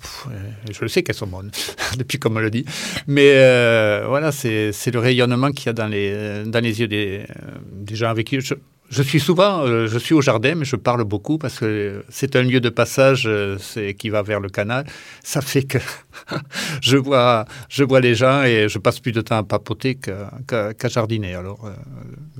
je 0.70 0.80
le 0.80 0.88
sais 0.88 1.02
qu'elles 1.02 1.14
sont 1.16 1.26
bonnes, 1.26 1.50
depuis 1.98 2.18
qu'on 2.18 2.30
me 2.30 2.40
le 2.40 2.50
dit. 2.50 2.64
Mais 3.06 3.32
euh, 3.34 4.04
voilà, 4.08 4.32
c'est 4.32 4.72
le 4.92 4.98
rayonnement 4.98 5.50
qu'il 5.50 5.66
y 5.66 5.68
a 5.70 5.72
dans 5.74 5.88
les, 5.88 6.44
dans 6.44 6.60
les 6.60 6.80
yeux 6.80 6.88
des, 6.88 7.24
des 7.72 7.94
gens 7.94 8.08
avec 8.08 8.26
qui 8.28 8.40
je, 8.40 8.54
je 8.90 9.02
suis 9.02 9.20
souvent, 9.20 9.60
euh, 9.66 9.86
je 9.88 9.98
suis 9.98 10.14
au 10.14 10.20
jardin, 10.22 10.54
mais 10.54 10.64
je 10.64 10.76
parle 10.76 11.04
beaucoup 11.04 11.38
parce 11.38 11.58
que 11.58 12.04
c'est 12.08 12.36
un 12.36 12.42
lieu 12.42 12.60
de 12.60 12.68
passage 12.68 13.24
euh, 13.26 13.56
c'est- 13.58 13.94
qui 13.94 14.10
va 14.10 14.22
vers 14.22 14.40
le 14.40 14.48
canal. 14.48 14.84
Ça 15.24 15.40
fait 15.40 15.62
que 15.64 15.78
je 16.80 16.96
vois, 16.96 17.44
je 17.68 17.84
vois 17.84 18.00
les 18.00 18.14
gens 18.14 18.42
et 18.44 18.68
je 18.68 18.78
passe 18.78 19.00
plus 19.00 19.12
de 19.12 19.20
temps 19.20 19.36
à 19.38 19.42
papoter 19.42 19.96
qu'à 19.96 20.30
qu'à- 20.48 20.74
qu'à 20.74 20.88
jardiner. 20.88 21.34
Alors, 21.34 21.60
euh, 21.64 21.70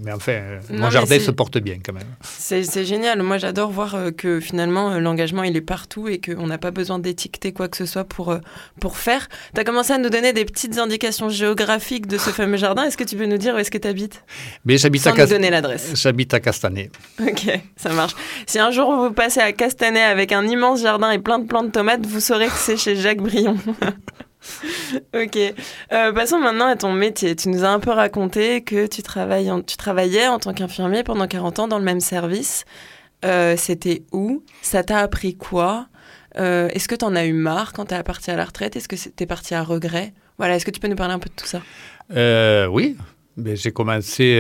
mais 0.03 0.13
enfin, 0.13 0.41
Non, 0.71 0.81
mon 0.81 0.91
jardin 0.91 1.19
se 1.19 1.31
porte 1.31 1.59
bien 1.59 1.79
quand 1.85 1.93
même. 1.93 2.05
C'est 2.23 2.63
c'est 2.63 2.85
génial. 2.85 3.23
Moi, 3.23 3.39
j'adore 3.39 3.71
voir 3.71 3.97
que 4.17 4.41
finalement, 4.41 4.99
l'engagement, 4.99 5.43
il 5.43 5.57
est 5.57 5.61
partout 5.61 6.09
et 6.09 6.21
qu'on 6.21 6.47
n'a 6.47 6.59
pas 6.59 6.71
besoin 6.71 6.99
d'étiqueter 6.99 7.53
quoi 7.53 7.69
que 7.69 7.77
ce 7.77 7.87
soit 7.87 8.05
pour, 8.05 8.37
pour 8.81 8.97
faire. 8.97 9.29
Tu 9.55 9.61
as 9.61 9.65
commencé 9.65 9.93
à 9.93 9.99
nous 9.99 10.11
donner 10.11 10.33
des 10.33 10.45
petites 10.45 10.79
indications 10.79 11.29
géographiques 11.29 12.07
de 12.07 12.19
ce 12.19 12.31
fameux 12.31 12.57
jardin. 12.57 12.85
Est-ce 12.85 12.97
que 12.97 13.05
tu 13.05 13.17
peux 13.17 13.27
nous 13.27 13.39
dire 13.39 13.55
où 13.55 13.59
est-ce 13.59 13.71
que 13.71 13.79
tu 13.79 13.89
habites 13.89 14.23
Mais 14.65 14.79
j'habite 14.79 15.03
Sans 15.03 15.11
à 15.11 15.17
Cas- 15.17 15.27
donner 15.27 15.51
l'adresse. 15.51 15.93
J'habite 15.95 16.33
à 16.35 16.36
Castanet. 16.41 16.91
Ok, 17.21 17.49
ça 17.77 17.93
marche. 17.93 18.15
Si 18.47 18.59
un 18.59 18.71
jour 18.71 18.95
vous 18.97 19.13
passez 19.13 19.41
à 19.41 19.53
Castanet 19.53 20.03
avec 20.03 20.33
un 20.33 20.47
immense 20.47 20.83
jardin 20.83 21.11
et 21.11 21.19
plein 21.19 21.39
de 21.39 21.47
plants 21.47 21.63
de 21.65 21.71
tomates, 21.71 22.05
vous 22.07 22.21
saurez 22.21 22.47
que 22.47 22.53
c'est 22.57 22.77
chez 22.77 22.97
Jacques 22.97 23.19
Brion. 23.23 23.57
ok. 25.15 25.39
Euh, 25.93 26.13
passons 26.13 26.39
maintenant 26.39 26.67
à 26.67 26.77
ton 26.77 26.93
métier. 26.93 27.35
Tu 27.37 27.49
nous 27.49 27.65
as 27.65 27.69
un 27.69 27.81
peu 27.81 27.91
raconté 27.91 28.63
que 28.63 28.87
tu, 28.87 29.03
travailles 29.03 29.51
en- 29.51 29.63
tu 29.63 29.77
travaillais 29.77 30.29
en 30.29 30.39
tant 30.39 30.53
qu'infirmier 30.55 31.03
pendant 31.03 31.27
40 31.27 31.59
ans 31.59 31.69
dans 31.69 31.79
le 31.79 31.85
même 31.85 32.01
service. 32.01 32.65
Euh, 33.25 33.57
C'était 33.57 34.03
où? 34.13 34.43
Ça 34.63 34.83
t'a 34.85 34.99
appris 34.99 35.37
quoi? 35.37 35.87
Euh, 36.39 36.69
Est-ce 36.69 36.87
que 36.87 36.95
tu 36.95 37.05
en 37.05 37.17
as 37.17 37.25
eu 37.25 37.33
marre 37.33 37.73
quand 37.73 37.87
tu 37.87 37.95
es 37.95 38.03
parti 38.03 38.31
à 38.31 38.37
la 38.37 38.45
retraite? 38.45 38.77
Est-ce 38.77 38.89
que 38.89 38.97
tu 38.97 39.11
es 39.19 39.27
parti 39.27 39.55
à 39.55 39.63
regret? 39.63 40.13
Voilà, 40.39 40.57
est-ce 40.57 40.67
que 40.67 40.71
tu 40.71 40.81
peux 40.81 40.89
nous 40.89 40.97
parler 40.97 41.15
un 41.15 41.19
peu 41.19 41.31
de 41.31 41.35
tout 41.35 41.47
ça? 41.47 41.63
Oui, 42.71 42.97
j'ai 43.55 43.73
commencé 43.73 44.39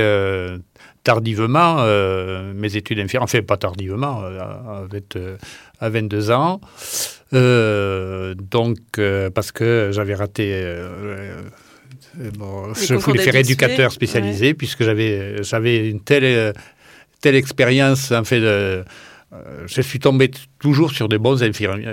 tardivement 1.10 1.76
euh, 1.78 2.52
mes 2.52 2.74
études 2.76 2.98
infirmières, 2.98 3.22
enfin 3.30 3.42
pas 3.42 3.56
tardivement, 3.56 4.24
euh, 4.24 4.86
vingt- 4.90 5.14
euh, 5.16 5.36
à 5.78 5.88
22 5.88 6.32
ans. 6.32 6.60
Euh, 7.32 8.34
donc, 8.34 8.78
euh, 8.98 9.30
parce 9.30 9.52
que 9.52 9.90
j'avais 9.92 10.14
raté 10.16 10.44
bon, 12.38 12.72
je 12.74 12.94
voulais 12.94 13.22
faire 13.22 13.34
éducateur 13.52 13.92
spécialisé, 13.92 14.54
puisque 14.54 14.82
j'avais 14.82 15.42
j'avais 15.44 15.88
une 15.88 16.00
telle, 16.00 16.52
telle 17.20 17.36
expérience, 17.36 18.10
en 18.10 18.24
fait, 18.24 18.40
de, 18.40 18.84
je 19.66 19.80
suis 19.82 19.98
tombé 20.00 20.30
toujours 20.58 20.90
sur 20.90 21.08
des 21.08 21.18
bons 21.18 21.42
infirmiers, 21.42 21.86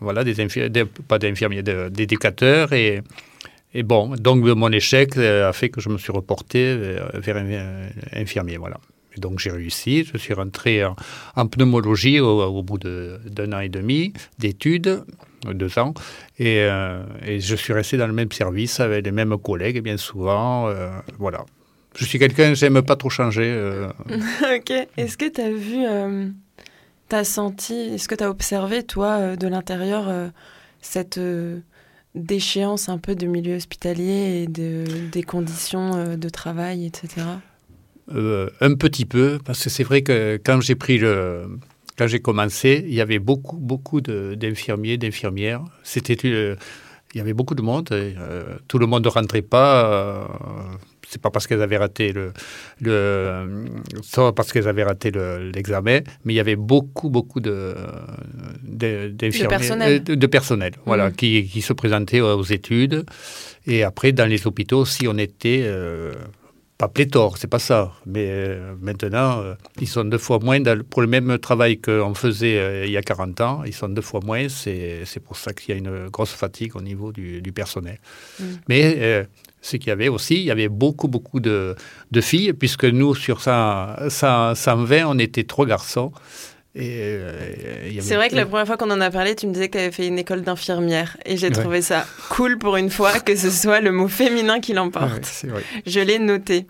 voilà, 0.00 0.24
des 0.24 0.40
infirmiers, 0.40 0.70
des- 0.70 0.84
pas 0.84 1.18
d'infirmiers, 1.18 1.62
d'éducateurs, 1.90 2.72
et, 2.72 3.02
et 3.74 3.82
bon, 3.82 4.14
donc 4.16 4.44
mon 4.44 4.72
échec 4.72 5.16
euh, 5.16 5.48
a 5.48 5.52
fait 5.52 5.68
que 5.68 5.80
je 5.80 5.88
me 5.88 5.98
suis 5.98 6.12
reporté 6.12 6.76
vers, 6.76 7.10
vers 7.14 7.36
un 7.36 7.88
infirmier, 8.12 8.56
voilà. 8.56 8.78
Et 9.16 9.20
donc 9.20 9.38
j'ai 9.38 9.50
réussi, 9.50 10.04
je 10.04 10.18
suis 10.18 10.34
rentré 10.34 10.84
en, 10.84 11.46
pneumologie 11.46 12.20
au, 12.20 12.62
bout 12.62 12.78
d'un 12.78 13.52
an 13.52 13.60
et 13.60 13.68
demi 13.68 14.12
d'études, 14.38 15.04
deux 15.52 15.78
ans, 15.78 15.94
et, 16.38 16.60
euh, 16.60 17.02
et 17.24 17.40
je 17.40 17.56
suis 17.56 17.72
resté 17.72 17.96
dans 17.96 18.06
le 18.06 18.12
même 18.12 18.30
service 18.32 18.78
avec 18.80 19.04
les 19.04 19.12
mêmes 19.12 19.36
collègues, 19.38 19.82
bien 19.82 19.96
souvent, 19.96 20.68
euh, 20.68 20.90
voilà. 21.18 21.44
Je 21.96 22.04
suis 22.04 22.18
quelqu'un, 22.18 22.52
j'aime 22.52 22.82
pas 22.82 22.96
trop 22.96 23.08
changer. 23.08 23.46
euh, 23.46 23.88
Ok. 24.54 24.70
Est-ce 24.98 25.16
que 25.16 25.28
tu 25.30 25.40
as 25.40 25.50
vu, 25.50 25.84
euh, 25.86 26.28
tu 27.08 27.16
as 27.16 27.24
senti, 27.24 27.74
est-ce 27.74 28.08
que 28.08 28.14
tu 28.14 28.22
as 28.22 28.30
observé, 28.30 28.82
toi, 28.82 29.12
euh, 29.18 29.36
de 29.36 29.48
l'intérieur, 29.48 30.08
euh, 30.08 30.28
cette 30.82 31.16
euh, 31.16 31.60
déchéance 32.16 32.88
un 32.88 32.98
peu 32.98 33.14
du 33.14 33.28
milieu 33.28 33.56
hospitalier 33.56 34.42
et 34.42 34.46
de, 34.46 34.84
des 35.12 35.22
conditions 35.22 35.94
euh, 35.94 36.16
de 36.16 36.28
travail, 36.28 36.86
etc. 36.86 37.26
Euh, 38.14 38.48
un 38.60 38.74
petit 38.74 39.04
peu, 39.04 39.38
parce 39.44 39.62
que 39.62 39.70
c'est 39.70 39.82
vrai 39.84 40.02
que 40.02 40.40
quand 40.44 40.60
j'ai 40.60 40.74
pris 40.76 40.98
le, 40.98 41.58
quand 41.98 42.06
j'ai 42.06 42.20
commencé, 42.20 42.84
il 42.86 42.94
y 42.94 43.00
avait 43.00 43.18
beaucoup, 43.18 43.56
beaucoup 43.56 44.00
de- 44.00 44.34
d'infirmiers, 44.34 44.96
d'infirmières. 44.96 45.62
C'était, 45.82 46.16
euh, 46.28 46.56
il 47.14 47.18
y 47.18 47.20
avait 47.20 47.32
beaucoup 47.34 47.54
de 47.54 47.62
monde. 47.62 47.88
tout 48.68 48.78
le 48.78 48.86
monde 48.86 49.04
ne 49.04 49.08
rentrait 49.08 49.42
pas. 49.42 50.28
C'est 51.08 51.20
pas 51.20 51.30
parce 51.30 51.46
qu'elles 51.46 51.62
avaient 51.62 51.76
raté 51.76 52.12
le, 52.12 52.32
le 52.80 53.46
soit 54.02 54.34
parce 54.34 54.52
qu'elles 54.52 54.68
avaient 54.68 54.84
raté 54.84 55.10
le- 55.10 55.50
l'examen, 55.54 56.00
mais 56.24 56.32
il 56.32 56.36
y 56.36 56.40
avait 56.40 56.56
beaucoup, 56.56 57.10
beaucoup 57.10 57.40
de, 57.40 57.74
de, 58.62 59.12
personnel. 59.48 59.92
euh, 59.92 59.98
de, 60.00 60.14
de 60.14 60.26
personnel, 60.26 60.72
voilà, 60.84 61.08
Mhm. 61.08 61.14
qui, 61.16 61.44
qui 61.46 61.62
se 61.62 61.72
présentaient 61.72 62.20
aux 62.20 62.42
études. 62.42 63.04
Et 63.66 63.82
après, 63.82 64.12
dans 64.12 64.26
les 64.28 64.46
hôpitaux, 64.46 64.84
si 64.84 65.06
on 65.08 65.16
était 65.18 65.62
euh, 65.64 66.12
pas 66.78 66.88
pléthore, 66.88 67.38
c'est 67.38 67.46
pas 67.46 67.58
ça. 67.58 67.92
Mais 68.04 68.26
euh, 68.28 68.74
maintenant, 68.80 69.40
euh, 69.40 69.54
ils 69.80 69.88
sont 69.88 70.04
deux 70.04 70.18
fois 70.18 70.38
moins 70.40 70.60
dans 70.60 70.82
pour 70.82 71.00
le 71.00 71.08
même 71.08 71.38
travail 71.38 71.80
qu'on 71.80 72.14
faisait 72.14 72.58
euh, 72.58 72.86
il 72.86 72.92
y 72.92 72.96
a 72.96 73.02
40 73.02 73.40
ans. 73.40 73.62
Ils 73.64 73.72
sont 73.72 73.88
deux 73.88 74.02
fois 74.02 74.20
moins. 74.22 74.48
C'est 74.48 75.04
c'est 75.06 75.20
pour 75.20 75.36
ça 75.36 75.52
qu'il 75.52 75.74
y 75.74 75.74
a 75.74 75.78
une 75.78 76.08
grosse 76.08 76.32
fatigue 76.32 76.76
au 76.76 76.82
niveau 76.82 77.12
du, 77.12 77.40
du 77.40 77.52
personnel. 77.52 77.98
Mm. 78.38 78.44
Mais 78.68 79.26
ce 79.62 79.76
qu'il 79.78 79.88
y 79.88 79.90
avait 79.90 80.08
aussi, 80.08 80.34
il 80.34 80.44
y 80.44 80.50
avait 80.50 80.68
beaucoup, 80.68 81.08
beaucoup 81.08 81.40
de, 81.40 81.74
de 82.10 82.20
filles, 82.20 82.52
puisque 82.52 82.84
nous, 82.84 83.14
sur 83.14 83.40
100, 83.40 84.08
100, 84.10 84.54
120, 84.54 85.06
on 85.06 85.18
était 85.18 85.44
trois 85.44 85.66
garçons. 85.66 86.12
Et, 86.78 86.98
euh, 87.00 87.32
il 87.86 87.92
y 87.94 87.98
avait- 87.98 88.06
C'est 88.06 88.16
vrai 88.16 88.28
que 88.28 88.36
la 88.36 88.44
première 88.44 88.66
fois 88.66 88.76
qu'on 88.76 88.90
en 88.90 89.00
a 89.00 89.10
parlé, 89.10 89.34
tu 89.34 89.46
me 89.46 89.52
disais 89.54 89.68
que 89.68 89.78
tu 89.78 89.82
avais 89.84 89.90
fait 89.90 90.06
une 90.06 90.18
école 90.18 90.42
d'infirmière. 90.42 91.16
Et 91.24 91.38
j'ai 91.38 91.46
Ouais. 91.46 91.52
trouvé 91.52 91.80
ça 91.80 92.06
cool 92.28 92.58
pour 92.58 92.76
une 92.76 92.90
fois 92.90 93.18
que 93.18 93.34
ce 93.34 93.48
soit 93.50 93.80
le 93.80 93.92
mot 93.92 94.08
féminin 94.08 94.60
qui 94.60 94.72
Ah 94.72 94.74
ouais, 94.74 94.80
l'emporte. 94.84 95.44
Je 95.86 96.00
l'ai 96.00 96.18
noté. 96.18 96.66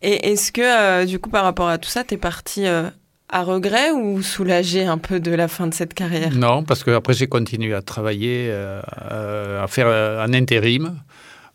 Et 0.00 0.30
est-ce 0.32 0.52
que, 0.52 0.62
euh, 0.62 1.04
du 1.04 1.18
coup, 1.18 1.28
par 1.28 1.44
rapport 1.44 1.68
à 1.68 1.76
tout 1.76 1.90
ça, 1.90 2.02
tu 2.02 2.14
es 2.14 2.16
parti 2.16 2.66
euh, 2.66 2.88
à 3.28 3.42
regret 3.42 3.90
ou 3.90 4.22
soulagé 4.22 4.84
un 4.86 4.96
peu 4.98 5.20
de 5.20 5.30
la 5.32 5.48
fin 5.48 5.66
de 5.66 5.74
cette 5.74 5.92
carrière? 5.92 6.32
Non, 6.32 6.64
parce 6.64 6.82
qu'après, 6.82 7.12
j'ai 7.12 7.26
continué 7.26 7.74
à 7.74 7.82
travailler, 7.82 8.50
à 8.50 9.66
faire 9.68 9.86
un 9.88 10.32
intérim. 10.32 10.96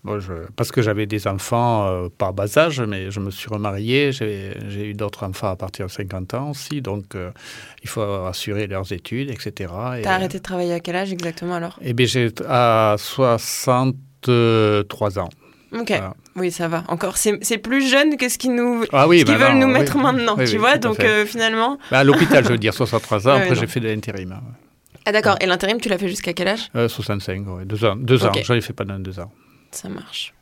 Bon, 0.08 0.20
je- 0.22 0.48
parce 0.56 0.72
que 0.72 0.82
j'avais 0.82 1.06
des 1.06 1.28
enfants, 1.28 1.86
euh, 1.88 2.08
pas 2.18 2.28
à 2.28 2.32
bas 2.32 2.58
âge, 2.58 2.80
mais 2.82 3.12
je 3.12 3.20
me 3.20 3.30
suis 3.30 3.50
remarié. 3.50 4.12
J'ai 4.14 4.56
eu 4.90 4.94
d'autres 4.94 5.24
enfants 5.26 5.50
à 5.52 5.56
partir 5.58 5.88
de 5.88 5.92
50 5.92 6.34
ans 6.34 6.52
aussi. 6.52 6.82
Donc, 6.82 7.14
euh, 7.16 7.32
il 7.84 7.90
faut 7.90 8.02
assurer 8.02 8.68
leurs 8.68 8.92
études, 8.94 9.30
etc. 9.30 9.52
Et, 10.00 10.04
T'as 10.04 10.14
arrêté 10.14 10.38
de 10.38 10.44
travailler 10.44 10.74
à 10.74 10.80
quel 10.80 10.96
âge 10.96 11.12
exactement 11.12 11.56
alors? 11.56 11.78
Eh 11.82 11.92
bien, 11.94 12.06
j'ai 12.06 12.30
à 12.48 12.96
63 12.98 15.20
ans. 15.20 15.30
Ok, 15.74 15.90
Voilà. 15.90 16.14
oui, 16.38 16.50
ça 16.52 16.70
va. 16.70 16.86
Encore, 16.88 17.18
c'est 17.18 17.58
plus 17.58 17.90
jeune 17.90 18.16
que 18.16 18.30
ce 18.30 18.38
qu'ils 18.38 18.56
nous, 18.56 18.86
Ah 18.94 19.06
oui, 19.08 19.20
ce 19.20 19.26
maintenant, 19.26 19.48
veulent 19.50 19.58
nous 19.60 19.68
oui. 19.68 19.74
mettre 19.74 19.98
maintenant, 19.98 20.36
Oui, 20.38 20.46
tu 20.46 20.52
oui, 20.54 20.58
vois. 20.60 20.78
Donc 20.78 21.02
euh, 21.02 21.26
finalement. 21.26 21.78
Ben, 21.92 21.98
à 22.00 22.04
l'hôpital, 22.06 22.46
je 22.46 22.50
veux 22.52 22.58
dire 22.58 22.74
63 22.74 23.28
ans. 23.28 23.32
Après, 23.36 23.56
j'ai 23.56 23.68
fait 23.68 23.82
de 23.82 23.90
l'intérim. 23.90 24.32
hein. 24.32 24.42
Ah 25.06 25.12
d'accord. 25.12 25.36
Et 25.42 25.46
l'intérim, 25.46 25.80
tu 25.82 25.90
l'as 25.90 25.98
fait 25.98 26.08
jusqu'à 26.08 26.32
quel 26.34 26.48
âge? 26.48 26.70
Euh, 26.76 26.88
65, 26.88 27.46
ouais, 27.48 27.66
deux 27.66 27.84
ans. 27.84 27.96
Deux 27.98 28.26
Ok. 28.26 28.38
ans. 28.38 28.42
J'en 28.44 28.54
ai 28.56 28.62
fait 28.62 28.72
pendant 28.74 28.98
deux 29.00 29.20
ans. 29.20 29.30
Ça 29.72 29.90
marche. 29.90 30.34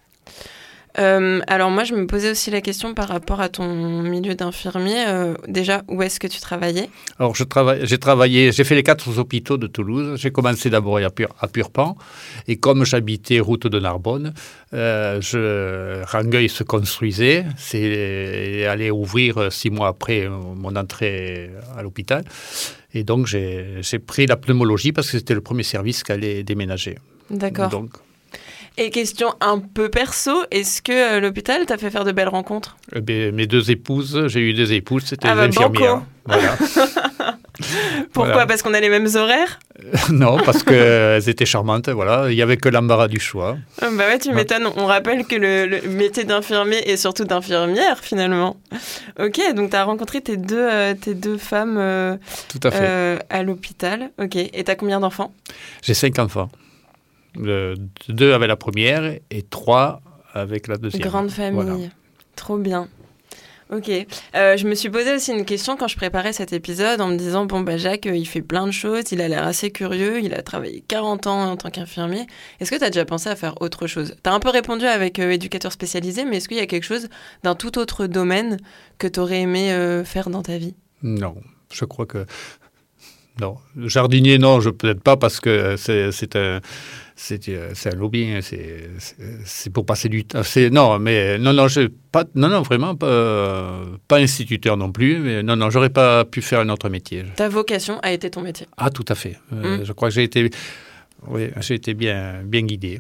Euh, 0.98 1.42
alors 1.48 1.72
moi, 1.72 1.84
je 1.84 1.94
me 1.94 2.08
posais 2.08 2.32
aussi 2.32 2.52
la 2.52 2.62
question 2.62 2.94
par 2.94 3.10
rapport 3.10 3.42
à 3.42 3.50
ton 3.50 4.02
milieu 4.02 4.36
d'infirmier. 4.36 5.06
Euh, 5.08 5.34
déjà, 5.48 5.84
où 5.88 6.02
est-ce 6.02 6.20
que 6.20 6.28
tu 6.28 6.40
travaillais? 6.40 6.90
Alors, 7.20 7.36
je 7.36 7.44
j'ai 7.84 7.98
travaillé, 7.98 8.52
j'ai 8.52 8.64
fait 8.64 8.76
les 8.76 8.84
quatre 8.84 9.18
hôpitaux 9.18 9.58
de 9.58 9.68
Toulouse. 9.68 10.18
J'ai 10.20 10.32
commencé 10.32 10.70
d'abord 10.70 10.98
à, 10.98 11.10
Pur, 11.10 11.30
à 11.40 11.48
Purpan. 11.48 11.98
Et 12.48 12.58
comme 12.58 12.86
j'habitais 12.86 13.40
route 13.40 13.68
de 13.68 13.80
Narbonne, 13.80 14.34
euh, 14.74 15.20
je, 15.22 16.04
Rangueil 16.06 16.50
se 16.50 16.64
construisait. 16.64 17.46
C'est 17.58 18.66
allé 18.66 18.90
ouvrir 18.90 19.52
six 19.52 19.70
mois 19.70 19.90
après 19.90 20.30
mon 20.30 20.76
entrée 20.76 21.52
à 21.78 21.84
l'hôpital. 21.84 22.24
Et 22.94 23.04
donc, 23.04 23.28
j'ai 23.28 23.82
j'ai 23.82 24.00
pris 24.00 24.26
la 24.26 24.38
pneumologie 24.38 24.94
parce 24.94 25.12
que 25.12 25.18
c'était 25.18 25.34
le 25.34 25.42
premier 25.42 25.64
service 25.64 26.04
qui 26.04 26.14
allait 26.14 26.44
déménager. 26.44 26.98
D'accord. 27.30 27.70
Donc, 27.70 27.90
Et 28.78 28.90
question 28.90 29.34
un 29.40 29.60
peu 29.60 29.90
perso, 29.90 30.32
est-ce 30.52 30.82
que 30.82 30.92
euh, 30.92 31.20
l'hôpital 31.22 31.66
t'a 31.66 31.78
fait 31.78 31.90
faire 31.90 32.04
de 32.04 32.12
belles 32.12 32.28
rencontres? 32.28 32.76
Eh 32.94 33.00
bien, 33.00 33.32
mes 33.32 33.48
deux 33.48 33.72
épouses, 33.72 34.26
j'ai 34.28 34.42
eu 34.42 34.54
deux 34.54 34.74
épouses, 34.74 35.04
c'était 35.06 35.30
Ah 35.30 35.36
bah, 35.36 35.48
banco. 35.48 35.64
infirmières. 35.72 36.02
Voilà. 36.28 36.56
Pourquoi? 38.12 38.32
Voilà. 38.34 38.46
Parce 38.48 38.62
qu'on 38.64 38.74
a 38.74 38.80
les 38.80 38.90
mêmes 38.90 39.08
horaires? 39.16 39.60
Non, 40.10 40.38
parce 40.44 40.64
qu'elles 40.64 41.30
étaient 41.30 41.46
charmantes. 41.46 41.88
Voilà. 41.88 42.32
Il 42.32 42.36
n'y 42.36 42.42
avait 42.42 42.58
que 42.58 42.68
l'embarras 42.68 43.08
du 43.08 43.20
choix. 43.20 43.58
Ah 43.82 43.90
Bah 43.94 44.08
ouais, 44.08 44.18
tu 44.20 44.34
m'étonnes. 44.34 44.68
On 44.76 44.88
rappelle 44.88 45.26
que 45.26 45.36
le, 45.36 45.68
le 45.68 45.82
métier 45.88 46.24
d'infirmier 46.24 46.90
et 46.90 46.98
surtout 46.98 47.26
d'infirmière, 47.26 48.00
finalement. 48.00 48.58
Ok, 49.20 49.40
donc 49.56 49.70
tu 49.70 49.76
as 49.76 49.84
rencontré 49.84 50.20
tes 50.22 50.36
deux, 50.38 50.58
euh, 50.60 50.94
tes 50.96 51.14
deux 51.14 51.38
femmes 51.38 51.78
euh, 51.78 52.18
Tout 52.50 52.60
à 52.68 52.72
fait. 52.72 52.80
euh, 52.82 53.18
à 53.30 53.44
l'hôpital. 53.44 54.10
Ok, 54.20 54.36
et 54.36 54.64
t'as 54.64 54.76
combien 54.76 55.00
d'enfants? 55.00 55.32
J'ai 55.84 55.94
cinq 55.94 56.18
enfants. 56.20 56.50
Deux 57.36 58.34
avec 58.34 58.48
la 58.48 58.56
première 58.56 59.20
et 59.30 59.42
trois 59.44 60.02
avec 60.34 60.68
la 60.68 60.78
deuxième. 60.78 61.04
Grande 61.04 61.30
famille. 61.30 61.62
Voilà. 61.62 61.78
Trop 62.36 62.58
bien. 62.58 62.88
Ok. 63.72 63.90
Euh, 63.90 64.58
je 64.58 64.68
me 64.68 64.76
suis 64.76 64.90
posé 64.90 65.16
aussi 65.16 65.32
une 65.32 65.44
question 65.44 65.76
quand 65.76 65.88
je 65.88 65.96
préparais 65.96 66.34
cet 66.34 66.54
épisode 66.54 67.02
en 67.02 67.08
me 67.08 67.18
disant 67.18 67.46
bon, 67.46 67.62
bah, 67.62 67.78
Jacques, 67.78 68.06
euh, 68.06 68.16
il 68.16 68.26
fait 68.26 68.44
plein 68.44 68.68
de 68.68 68.72
choses, 68.72 69.12
il 69.12 69.22
a 69.22 69.28
l'air 69.28 69.46
assez 69.46 69.72
curieux, 69.72 70.22
il 70.22 70.36
a 70.36 70.44
travaillé 70.44 70.84
40 70.88 71.26
ans 71.26 71.52
en 71.52 71.58
tant 71.58 71.72
qu'infirmier. 71.72 72.28
Est-ce 72.60 72.70
que 72.70 72.76
tu 72.76 72.84
as 72.84 72.92
déjà 72.92 73.06
pensé 73.06 73.28
à 73.28 73.36
faire 73.36 73.60
autre 73.62 73.88
chose? 73.88 74.16
Tu 74.24 74.30
as 74.30 74.34
un 74.34 74.40
peu 74.40 74.50
répondu 74.50 74.86
avec 74.86 75.18
euh, 75.18 75.32
éducateur 75.32 75.72
spécialisé, 75.72 76.26
mais 76.26 76.38
est-ce 76.38 76.48
qu'il 76.48 76.58
y 76.58 76.62
a 76.62 76.68
quelque 76.68 76.84
chose 76.84 77.10
d'un 77.42 77.56
tout 77.56 77.80
autre 77.80 78.06
domaine 78.06 78.58
que 79.00 79.08
tu 79.08 79.20
aurais 79.20 79.42
aimé 79.42 80.04
faire 80.06 80.30
dans 80.30 80.44
ta 80.44 80.58
vie? 80.58 80.76
Non, 81.02 81.36
je 81.72 81.86
crois 81.86 82.06
que. 82.06 82.26
Non. 83.42 83.58
Jardinier, 83.78 84.38
non, 84.38 84.60
je 84.62 84.70
peut-être 84.70 85.02
pas 85.02 85.18
parce 85.18 85.40
que 85.40 85.76
c'est 85.78 86.12
c'est 86.12 86.36
un. 86.36 86.62
C'est 87.18 87.48
euh, 87.48 87.72
c'est 87.74 87.94
un 87.94 87.96
lobby, 87.96 88.26
hein, 88.26 88.40
c'est 88.42 89.70
pour 89.70 89.86
passer 89.86 90.10
du 90.10 90.26
temps. 90.26 90.42
Non, 90.72 91.00
mais 91.00 91.38
non, 91.38 91.54
non, 91.54 91.70
je, 91.70 91.88
pas, 92.12 92.26
non, 92.36 92.50
non, 92.50 92.62
vraiment 92.62 92.94
pas, 92.94 93.08
euh, 93.08 93.86
pas 94.10 94.18
instituteur 94.18 94.76
non 94.76 94.92
plus. 94.92 95.20
Mais 95.20 95.42
non, 95.42 95.56
non, 95.56 95.70
j'aurais 95.70 95.90
pas 95.90 96.26
pu 96.26 96.42
faire 96.42 96.60
un 96.60 96.68
autre 96.68 96.90
métier. 96.90 97.24
Ta 97.38 97.48
vocation 97.48 98.00
a 98.02 98.12
été 98.12 98.30
ton 98.30 98.42
métier. 98.42 98.68
Ah, 98.76 98.90
tout 98.90 99.06
à 99.08 99.16
fait. 99.16 99.38
Euh, 99.54 99.78
Mm. 99.78 99.86
Je 99.86 99.94
crois 99.94 100.10
que 100.10 100.16
j'ai 100.16 100.24
été, 100.24 100.50
oui, 101.28 101.50
j'ai 101.62 101.76
été 101.76 101.94
bien, 101.94 102.42
bien 102.44 102.64
guidé. 102.64 103.00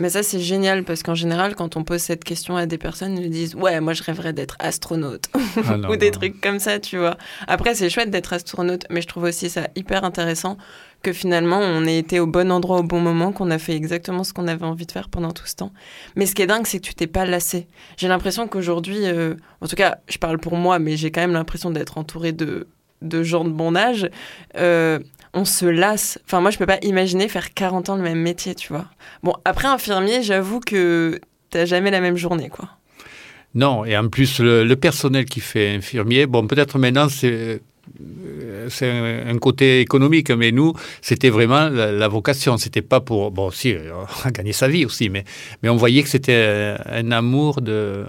Mais 0.00 0.08
ça, 0.08 0.22
c'est 0.22 0.40
génial 0.40 0.82
parce 0.84 1.02
qu'en 1.02 1.14
général, 1.14 1.54
quand 1.54 1.76
on 1.76 1.84
pose 1.84 2.00
cette 2.00 2.24
question 2.24 2.56
à 2.56 2.64
des 2.64 2.78
personnes, 2.78 3.18
ils 3.18 3.30
disent 3.30 3.54
Ouais, 3.54 3.80
moi, 3.80 3.92
je 3.92 4.02
rêverais 4.02 4.32
d'être 4.32 4.56
astronaute. 4.58 5.26
Ah, 5.68 5.76
non, 5.76 5.90
ou 5.90 5.96
des 5.96 6.06
non. 6.06 6.12
trucs 6.12 6.40
comme 6.40 6.58
ça, 6.58 6.80
tu 6.80 6.96
vois. 6.96 7.18
Après, 7.46 7.74
c'est 7.74 7.90
chouette 7.90 8.10
d'être 8.10 8.32
astronaute, 8.32 8.86
mais 8.88 9.02
je 9.02 9.08
trouve 9.08 9.24
aussi 9.24 9.50
ça 9.50 9.68
hyper 9.76 10.02
intéressant 10.04 10.56
que 11.02 11.12
finalement 11.12 11.58
on 11.58 11.86
ait 11.86 11.98
été 11.98 12.20
au 12.20 12.26
bon 12.26 12.50
endroit 12.52 12.78
au 12.78 12.82
bon 12.82 13.00
moment, 13.00 13.32
qu'on 13.32 13.50
a 13.50 13.58
fait 13.58 13.74
exactement 13.74 14.22
ce 14.24 14.32
qu'on 14.32 14.48
avait 14.48 14.66
envie 14.66 14.86
de 14.86 14.92
faire 14.92 15.08
pendant 15.08 15.32
tout 15.32 15.46
ce 15.46 15.56
temps. 15.56 15.72
Mais 16.16 16.26
ce 16.26 16.34
qui 16.34 16.42
est 16.42 16.46
dingue, 16.46 16.66
c'est 16.66 16.78
que 16.78 16.86
tu 16.86 16.94
t'es 16.94 17.06
pas 17.06 17.24
lassé. 17.24 17.68
J'ai 17.96 18.08
l'impression 18.08 18.48
qu'aujourd'hui, 18.48 19.06
euh, 19.06 19.34
en 19.60 19.66
tout 19.66 19.76
cas, 19.76 19.98
je 20.08 20.18
parle 20.18 20.38
pour 20.38 20.56
moi, 20.56 20.78
mais 20.78 20.96
j'ai 20.96 21.10
quand 21.10 21.22
même 21.22 21.32
l'impression 21.32 21.70
d'être 21.70 21.96
entourée 21.96 22.32
de, 22.32 22.68
de 23.02 23.22
gens 23.22 23.44
de 23.44 23.50
bon 23.50 23.76
âge. 23.76 24.08
Euh, 24.56 24.98
on 25.32 25.44
se 25.44 25.66
lasse. 25.66 26.18
Enfin, 26.26 26.40
moi, 26.40 26.50
je 26.50 26.58
peux 26.58 26.66
pas 26.66 26.78
imaginer 26.82 27.28
faire 27.28 27.54
40 27.54 27.90
ans 27.90 27.96
le 27.96 28.02
même 28.02 28.20
métier, 28.20 28.54
tu 28.54 28.72
vois. 28.72 28.86
Bon, 29.22 29.34
après 29.44 29.68
infirmier, 29.68 30.22
j'avoue 30.22 30.60
que 30.60 31.20
t'as 31.50 31.64
jamais 31.64 31.90
la 31.90 32.00
même 32.00 32.16
journée, 32.16 32.48
quoi. 32.48 32.68
Non, 33.54 33.84
et 33.84 33.96
en 33.96 34.08
plus, 34.08 34.40
le, 34.40 34.74
personnel 34.74 35.24
qui 35.24 35.40
fait 35.40 35.74
infirmier, 35.74 36.26
bon, 36.26 36.46
peut-être 36.46 36.78
maintenant, 36.78 37.08
c'est 37.08 37.60
euh, 38.82 39.32
un, 39.32 39.38
côté 39.38 39.80
économique, 39.80 40.30
mais 40.30 40.52
nous, 40.52 40.72
c'était 41.00 41.30
vraiment 41.30 41.68
la, 41.68 41.90
la 41.90 42.08
vocation. 42.08 42.56
C'était 42.58 42.82
pas 42.82 43.00
pour, 43.00 43.32
bon, 43.32 43.50
si, 43.50 43.74
on 44.24 44.28
a 44.28 44.30
gagné 44.30 44.52
sa 44.52 44.68
vie 44.68 44.84
aussi, 44.84 45.10
mais, 45.10 45.24
mais 45.62 45.68
on 45.68 45.76
voyait 45.76 46.02
que 46.02 46.08
c'était 46.08 46.76
un 46.86 47.10
amour 47.10 47.60
de. 47.60 48.04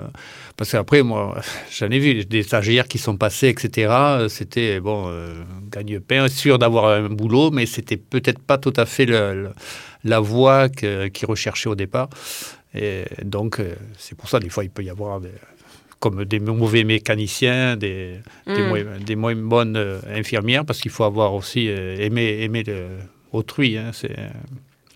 Parce 0.58 0.72
qu'après, 0.72 1.02
moi, 1.04 1.40
j'en 1.72 1.90
ai 1.90 2.00
vu 2.00 2.26
des 2.26 2.44
stagiaires 2.44 2.88
qui 2.88 2.98
sont 2.98 3.18
passés, 3.18 3.48
etc. 3.50 4.26
C'était, 4.30 4.80
bon, 4.80 5.06
euh, 5.08 5.34
gagne-pain, 5.72 6.28
sûr 6.28 6.60
d'avoir 6.60 6.86
un 6.90 7.10
boulot, 7.10 7.52
mais 7.52 7.66
c'était 7.66 7.98
peut-être 7.98 8.40
pas 8.40 8.58
tout 8.58 8.74
à 8.76 8.86
fait 8.86 9.06
le, 9.06 9.34
le- 9.44 9.50
la 10.04 10.20
voie 10.20 10.68
qu'ils 10.70 11.26
recherchaient 11.28 11.70
au 11.70 11.76
départ. 11.76 12.10
Et 12.74 13.04
donc, 13.24 13.60
euh, 13.60 13.76
c'est 13.98 14.18
pour 14.18 14.30
ça, 14.30 14.40
des 14.40 14.50
fois, 14.50 14.64
il 14.64 14.70
peut 14.70 14.84
y 14.84 14.90
avoir 14.90 15.20
des, 15.22 15.30
comme 16.00 16.26
des 16.26 16.40
mauvais 16.40 16.84
mécaniciens, 16.84 17.76
des, 17.78 18.16
des, 18.48 18.62
Mm. 18.64 18.68
moins, 18.68 18.84
des 19.06 19.16
moins 19.16 19.36
bonnes 19.36 19.78
euh, 19.78 20.00
infirmières, 20.14 20.66
parce 20.66 20.80
qu'il 20.82 20.92
faut 20.92 21.04
avoir 21.04 21.34
aussi 21.34 21.68
euh, 21.70 21.98
aimé, 22.00 22.40
aimé 22.42 22.64
le, 22.66 22.88
autrui. 23.32 23.78
hein, 23.78 23.92
c'est... 23.94 24.16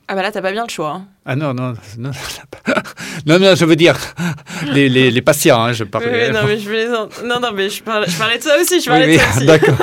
Ah 0.07 0.13
bah 0.15 0.21
là, 0.21 0.31
t'as 0.31 0.41
pas 0.41 0.51
bien 0.51 0.63
le 0.63 0.69
choix. 0.69 0.91
hein. 0.91 1.07
Ah 1.25 1.35
non, 1.35 1.53
non, 1.53 1.73
non, 1.97 2.11
non, 3.25 3.39
non, 3.39 3.55
je 3.55 3.65
veux 3.65 3.75
dire, 3.75 3.97
les, 4.71 4.87
les, 4.89 5.09
les 5.11 5.21
patients, 5.21 5.63
hein, 5.63 5.73
je 5.73 5.83
parlais. 5.83 6.27
oui, 6.27 6.33
non, 6.33 6.41
mais 6.45 6.59
je 6.59 6.69
plaisante. 6.69 7.23
Non, 7.23 7.39
non, 7.39 7.51
mais 7.53 7.69
je 7.69 7.81
parlais, 7.83 8.07
je 8.07 8.17
parlais 8.17 8.37
de 8.37 8.43
ça 8.43 8.55
aussi. 8.61 8.81
Je 8.81 8.85
parlais 8.89 9.07
oui, 9.07 9.13
de 9.17 9.19
ça 9.21 9.35
aussi. 9.37 9.45
d'accord. 9.45 9.77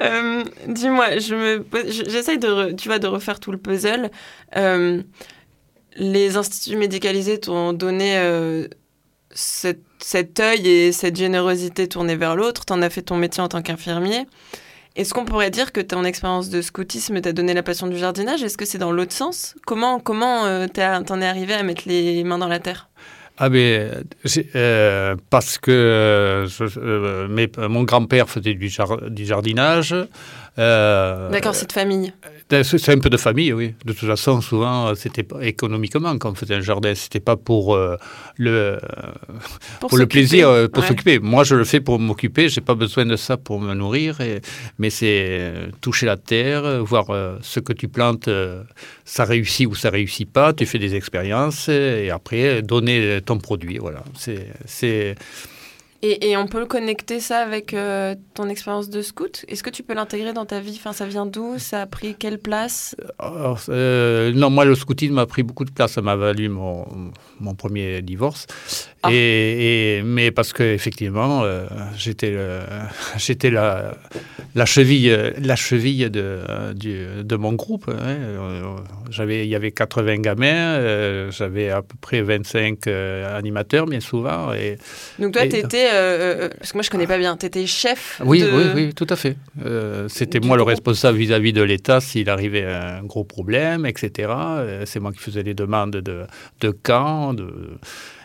Euh, 0.00 0.44
Dis-moi, 0.66 1.18
je 1.18 1.34
me, 1.34 1.64
j'essaye 2.08 2.38
de, 2.38 2.48
re- 2.48 2.76
tu 2.76 2.88
vois, 2.88 2.98
de 2.98 3.06
refaire 3.06 3.40
tout 3.40 3.50
le 3.52 3.58
puzzle. 3.58 4.10
Euh, 4.56 5.02
les 5.96 6.36
instituts 6.36 6.76
médicalisés 6.76 7.38
t'ont 7.40 7.72
donné 7.72 8.16
euh, 8.18 8.66
cet, 9.30 9.80
cet 9.98 10.38
œil 10.40 10.68
et 10.68 10.92
cette 10.92 11.16
générosité 11.16 11.88
tournée 11.88 12.16
vers 12.16 12.36
l'autre. 12.36 12.64
T'en 12.64 12.82
as 12.82 12.90
fait 12.90 13.02
ton 13.02 13.16
métier 13.16 13.42
en 13.42 13.48
tant 13.48 13.62
qu'infirmier. 13.62 14.26
Est-ce 14.94 15.14
qu'on 15.14 15.24
pourrait 15.24 15.50
dire 15.50 15.72
que 15.72 15.80
ton 15.80 16.04
expérience 16.04 16.50
de 16.50 16.60
scoutisme 16.60 17.20
t'a 17.20 17.32
donné 17.32 17.54
la 17.54 17.62
passion 17.62 17.86
du 17.86 17.96
jardinage? 17.96 18.42
Est-ce 18.42 18.58
que 18.58 18.66
c'est 18.66 18.78
dans 18.78 18.92
l'autre 18.92 19.12
sens? 19.12 19.54
Comment, 19.66 20.00
comment 20.00 20.44
euh, 20.44 20.66
t'en 20.68 21.20
es 21.20 21.26
arrivé 21.26 21.54
à 21.54 21.62
mettre 21.62 21.84
les 21.86 22.22
mains 22.24 22.38
dans 22.38 22.48
la 22.48 22.58
terre? 22.58 22.88
Ah 23.38 23.48
ben, 23.48 24.04
euh, 24.54 25.16
parce 25.30 25.56
que 25.56 26.46
euh, 26.76 27.68
mon 27.68 27.82
grand-père 27.84 28.28
faisait 28.28 28.54
du 28.54 28.68
jardinage. 29.24 29.96
Euh, 30.58 31.30
D'accord, 31.30 31.54
c'est 31.54 31.66
de 31.66 31.72
famille. 31.72 32.12
C'est 32.50 32.64
c'est 32.78 32.92
un 32.92 32.98
peu 32.98 33.08
de 33.08 33.16
famille, 33.16 33.52
oui. 33.54 33.74
De 33.86 33.92
toute 33.94 34.06
façon, 34.06 34.40
souvent, 34.42 34.88
euh, 34.88 34.94
c'était 34.94 35.26
économiquement 35.40 36.18
qu'on 36.18 36.34
faisait 36.34 36.54
un 36.56 36.60
jardin. 36.60 36.94
C'était 36.94 37.20
pas 37.20 37.36
pour 37.36 37.74
euh, 37.74 37.96
le 38.36 38.78
pour, 39.80 39.96
le 39.96 40.06
plaisir, 40.06 40.48
euh, 40.48 40.68
pour 40.68 40.82
Ouais. 40.82 40.88
s'occuper. 40.88 41.18
Moi, 41.18 41.44
je 41.44 41.54
le 41.54 41.64
fais 41.64 41.80
pour 41.80 41.98
m'occuper. 41.98 42.50
J'ai 42.50 42.60
pas 42.60 42.74
besoin 42.74 43.06
de 43.06 43.16
ça 43.16 43.36
pour 43.38 43.60
me 43.60 43.72
nourrir. 43.74 44.20
et- 44.20 44.42
mais 44.78 44.90
c'est 44.90 45.26
euh, 45.40 45.66
toucher 45.80 46.04
la 46.06 46.16
terre, 46.18 46.64
euh, 46.64 46.80
voir 46.80 47.08
euh, 47.10 47.36
ce 47.40 47.58
que 47.60 47.72
tu 47.72 47.88
plantes, 47.88 48.28
euh, 48.28 48.62
ça 49.06 49.24
réussit 49.24 49.66
ou 49.66 49.74
ça 49.74 49.88
réussit 49.88 50.30
pas. 50.30 50.52
Tu 50.52 50.66
fais 50.66 50.78
des 50.78 50.94
expériences 50.94 51.66
euh, 51.70 52.02
et 52.04 52.10
après 52.10 52.60
donner 52.62 53.20
ton 53.24 53.38
produit. 53.38 53.78
Voilà. 53.78 54.02
C'est 54.66 55.14
Et, 56.04 56.30
et 56.30 56.36
on 56.36 56.48
peut 56.48 56.58
le 56.58 56.66
connecter 56.66 57.20
ça 57.20 57.38
avec 57.38 57.74
euh, 57.74 58.16
ton 58.34 58.48
expérience 58.48 58.90
de 58.90 59.02
scout? 59.02 59.44
Est-ce 59.46 59.62
que 59.62 59.70
tu 59.70 59.84
peux 59.84 59.94
l'intégrer 59.94 60.32
dans 60.32 60.44
ta 60.46 60.58
vie? 60.58 60.74
Enfin, 60.76 60.92
Ça 60.92 61.06
vient 61.06 61.26
d'où? 61.26 61.58
Ça 61.58 61.82
a 61.82 61.86
pris 61.86 62.16
quelle 62.18 62.38
place? 62.38 62.96
Alors, 63.20 63.60
euh, 63.68 64.32
non, 64.34 64.50
moi, 64.50 64.64
le 64.64 64.74
scoutisme 64.74 65.14
m'a 65.14 65.26
pris 65.26 65.44
beaucoup 65.44 65.64
de 65.64 65.70
place. 65.70 65.92
Ça 65.92 66.02
m'a 66.02 66.16
valu 66.16 66.48
mon, 66.48 66.84
mon 67.38 67.54
premier 67.54 68.02
divorce. 68.02 68.48
Ah. 69.04 69.12
Et, 69.12 69.98
et- 69.98 70.02
mais 70.02 70.32
parce 70.32 70.52
que 70.52 70.62
effectivement, 70.64 71.42
euh, 71.44 71.66
j'étais 71.96 72.30
la, 73.50 73.94
la 74.56 74.66
cheville, 74.66 75.10
euh, 75.10 75.30
la 75.40 75.54
cheville 75.56 76.10
de, 76.10 76.20
euh, 76.48 76.72
du- 76.74 77.22
de 77.22 77.36
mon 77.36 77.52
groupe. 77.52 77.88
hein. 77.88 77.94
Euh, 78.00 78.62
J'avais, 79.10 79.44
il 79.46 79.48
y 79.50 79.54
avait 79.54 79.70
80 79.72 80.16
gamins. 80.18 80.46
euh, 80.78 81.30
J'avais 81.30 81.70
à 81.70 81.82
peu 81.82 81.94
près 82.00 82.22
25 82.22 82.86
euh, 82.88 83.38
animateurs, 83.38 83.86
bien 83.86 84.00
souvent. 84.00 84.52
Et, 84.52 84.78
Donc 85.20 85.32
toi, 85.34 85.46
tu 85.46 85.56
étais... 85.56 85.91
parce 86.58 86.72
que 86.72 86.76
moi, 86.76 86.82
je 86.82 86.90
connais 86.90 87.06
pas 87.06 87.18
bien. 87.18 87.36
Tu 87.36 87.46
étais 87.46 87.66
chef 87.66 88.20
oui, 88.24 88.40
de... 88.40 88.50
oui, 88.50 88.64
oui, 88.74 88.94
tout 88.94 89.06
à 89.08 89.16
fait. 89.16 89.36
Euh, 89.64 90.08
C'était 90.08 90.40
moi 90.40 90.56
le 90.56 90.62
responsable 90.62 91.18
vis-à-vis 91.18 91.52
de 91.52 91.62
l'État 91.62 92.00
s'il 92.00 92.28
arrivait 92.30 92.64
un 92.64 93.02
gros 93.02 93.24
problème, 93.24 93.86
etc. 93.86 94.30
Euh, 94.30 94.82
C'est 94.86 95.00
moi 95.00 95.12
qui 95.12 95.18
faisais 95.18 95.42
les 95.42 95.54
demandes 95.54 95.92
de, 95.92 96.26
de 96.60 96.70
camps. 96.70 97.34
De... 97.34 97.48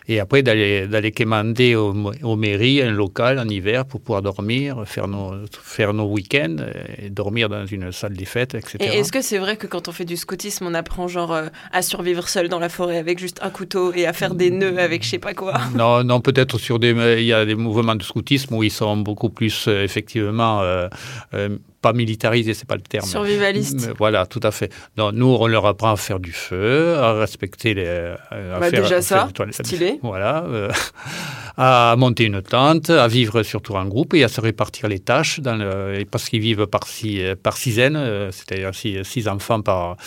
Et 0.08 0.20
après, 0.20 0.42
d'aller 0.42 0.88
d'aller 0.88 1.12
quémander 1.12 1.76
au, 1.76 1.94
aux 2.24 2.36
mairies 2.36 2.82
un 2.82 2.92
local 2.92 3.40
en 3.40 3.48
hiver 3.48 3.86
pour 3.86 4.02
pouvoir 4.02 4.22
dormir, 4.22 4.84
faire 4.86 5.08
nos, 5.08 5.34
faire 5.52 5.94
nos 5.94 6.06
week-ends 6.06 6.58
et 6.98 7.10
dormir 7.10 7.50
dans 7.50 7.66
une 7.66 7.92
salle 7.92 8.14
des 8.14 8.26
fêtes, 8.26 8.56
etc. 8.56 8.78
Et 8.82 9.00
est-ce 9.00 9.12
que 9.12 9.22
c'est 9.22 9.38
vrai 9.38 9.58
que 9.58 9.68
quand 9.68 9.88
on 9.88 9.92
fait 9.92 10.06
du 10.06 10.18
scoutisme, 10.18 10.66
on 10.66 10.74
apprend 10.74 11.08
genre 11.08 11.34
euh, 11.34 11.48
à 11.72 11.82
survivre 11.82 12.28
seul 12.30 12.50
dans 12.50 12.60
la 12.60 12.70
forêt 12.70 12.98
avec 12.98 13.20
juste 13.20 13.40
un 13.42 13.50
couteau 13.50 13.94
et 13.94 14.06
à 14.06 14.14
faire 14.14 14.36
des 14.36 14.52
nœuds 14.52 14.80
avec 14.80 15.04
je 15.04 15.10
sais 15.10 15.20
pas 15.20 15.34
quoi? 15.34 15.54
Non, 15.76 16.04
non 16.04 16.22
peut-être 16.22 16.58
sur 16.58 16.80
des. 16.80 16.92
Il 17.20 17.26
y 17.26 17.34
a 17.34 17.46
des 17.46 17.56
mouvements 17.56 17.96
de 17.96 18.04
scoutisme 18.04 18.56
où 18.56 18.64
ils 18.64 18.72
sont 18.72 18.98
beaucoup 18.98 19.30
plus, 19.30 19.68
euh, 19.68 19.84
effectivement, 19.84 20.62
euh, 20.62 20.88
euh, 21.34 21.58
pas 21.82 21.94
militarisés, 21.94 22.54
c'est 22.54 22.68
pas 22.68 22.76
le 22.76 22.82
terme. 22.82 23.06
Survivaliste. 23.08 23.86
Mais 23.88 23.94
Voilà, 23.98 24.26
tout 24.26 24.40
à 24.44 24.52
fait. 24.52 24.72
Non, 24.98 25.12
nous, 25.12 25.28
on 25.40 25.48
leur 25.48 25.66
apprend 25.66 25.92
à 25.92 25.98
faire 25.98 26.20
du 26.20 26.32
feu, 26.32 26.96
à 26.98 27.14
respecter 27.14 27.74
les. 27.74 27.88
à 27.88 28.60
Bah, 28.60 28.70
faire- 28.70 28.82
déjà 28.84 28.96
à 28.98 29.02
ça, 29.02 29.30
faire 29.36 29.48
stylé. 29.54 30.00
Voilà. 30.02 30.44
euh, 30.46 30.70
à 31.58 31.96
monter 31.98 32.26
une 32.26 32.42
tente, 32.42 32.90
à 32.90 33.08
vivre 33.08 33.44
surtout 33.44 33.74
en 33.76 33.86
groupe 33.86 34.14
et 34.14 34.24
à 34.24 34.28
se 34.28 34.42
répartir 34.42 34.88
les 34.88 35.00
tâches, 35.00 35.40
dans 35.40 35.56
le, 35.56 36.04
parce 36.10 36.30
qu'ils 36.30 36.42
vivent 36.42 36.68
par, 36.68 36.88
six, 36.88 37.22
par 37.42 37.56
euh, 37.58 38.32
c'est-à-dire 38.32 38.74
six, 38.76 39.04
six 39.04 39.28
enfants 39.28 39.62
par. 39.62 39.98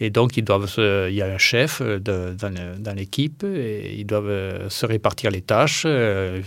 Et 0.00 0.10
donc, 0.10 0.36
ils 0.36 0.44
doivent 0.44 0.68
se- 0.68 1.08
il 1.10 1.14
y 1.16 1.22
a 1.22 1.26
un 1.26 1.38
chef 1.38 1.80
euh, 1.82 1.98
de- 1.98 2.32
dans, 2.38 2.94
l'équipe 2.96 3.42
et 3.44 3.94
ils 3.98 4.04
doivent 4.06 4.28
euh, 4.28 4.68
se 4.70 4.86
répartir 4.86 5.30
les 5.32 5.40
tâches, 5.42 5.82
euh, 5.86 6.40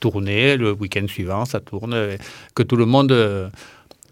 tourner 0.00 0.56
le 0.56 0.72
week-end 0.72 1.06
suivant, 1.08 1.44
ça 1.46 1.60
tourne, 1.60 1.94
euh, 1.94 2.16
que 2.54 2.62
tout 2.62 2.76
le 2.76 2.84
monde. 2.86 3.50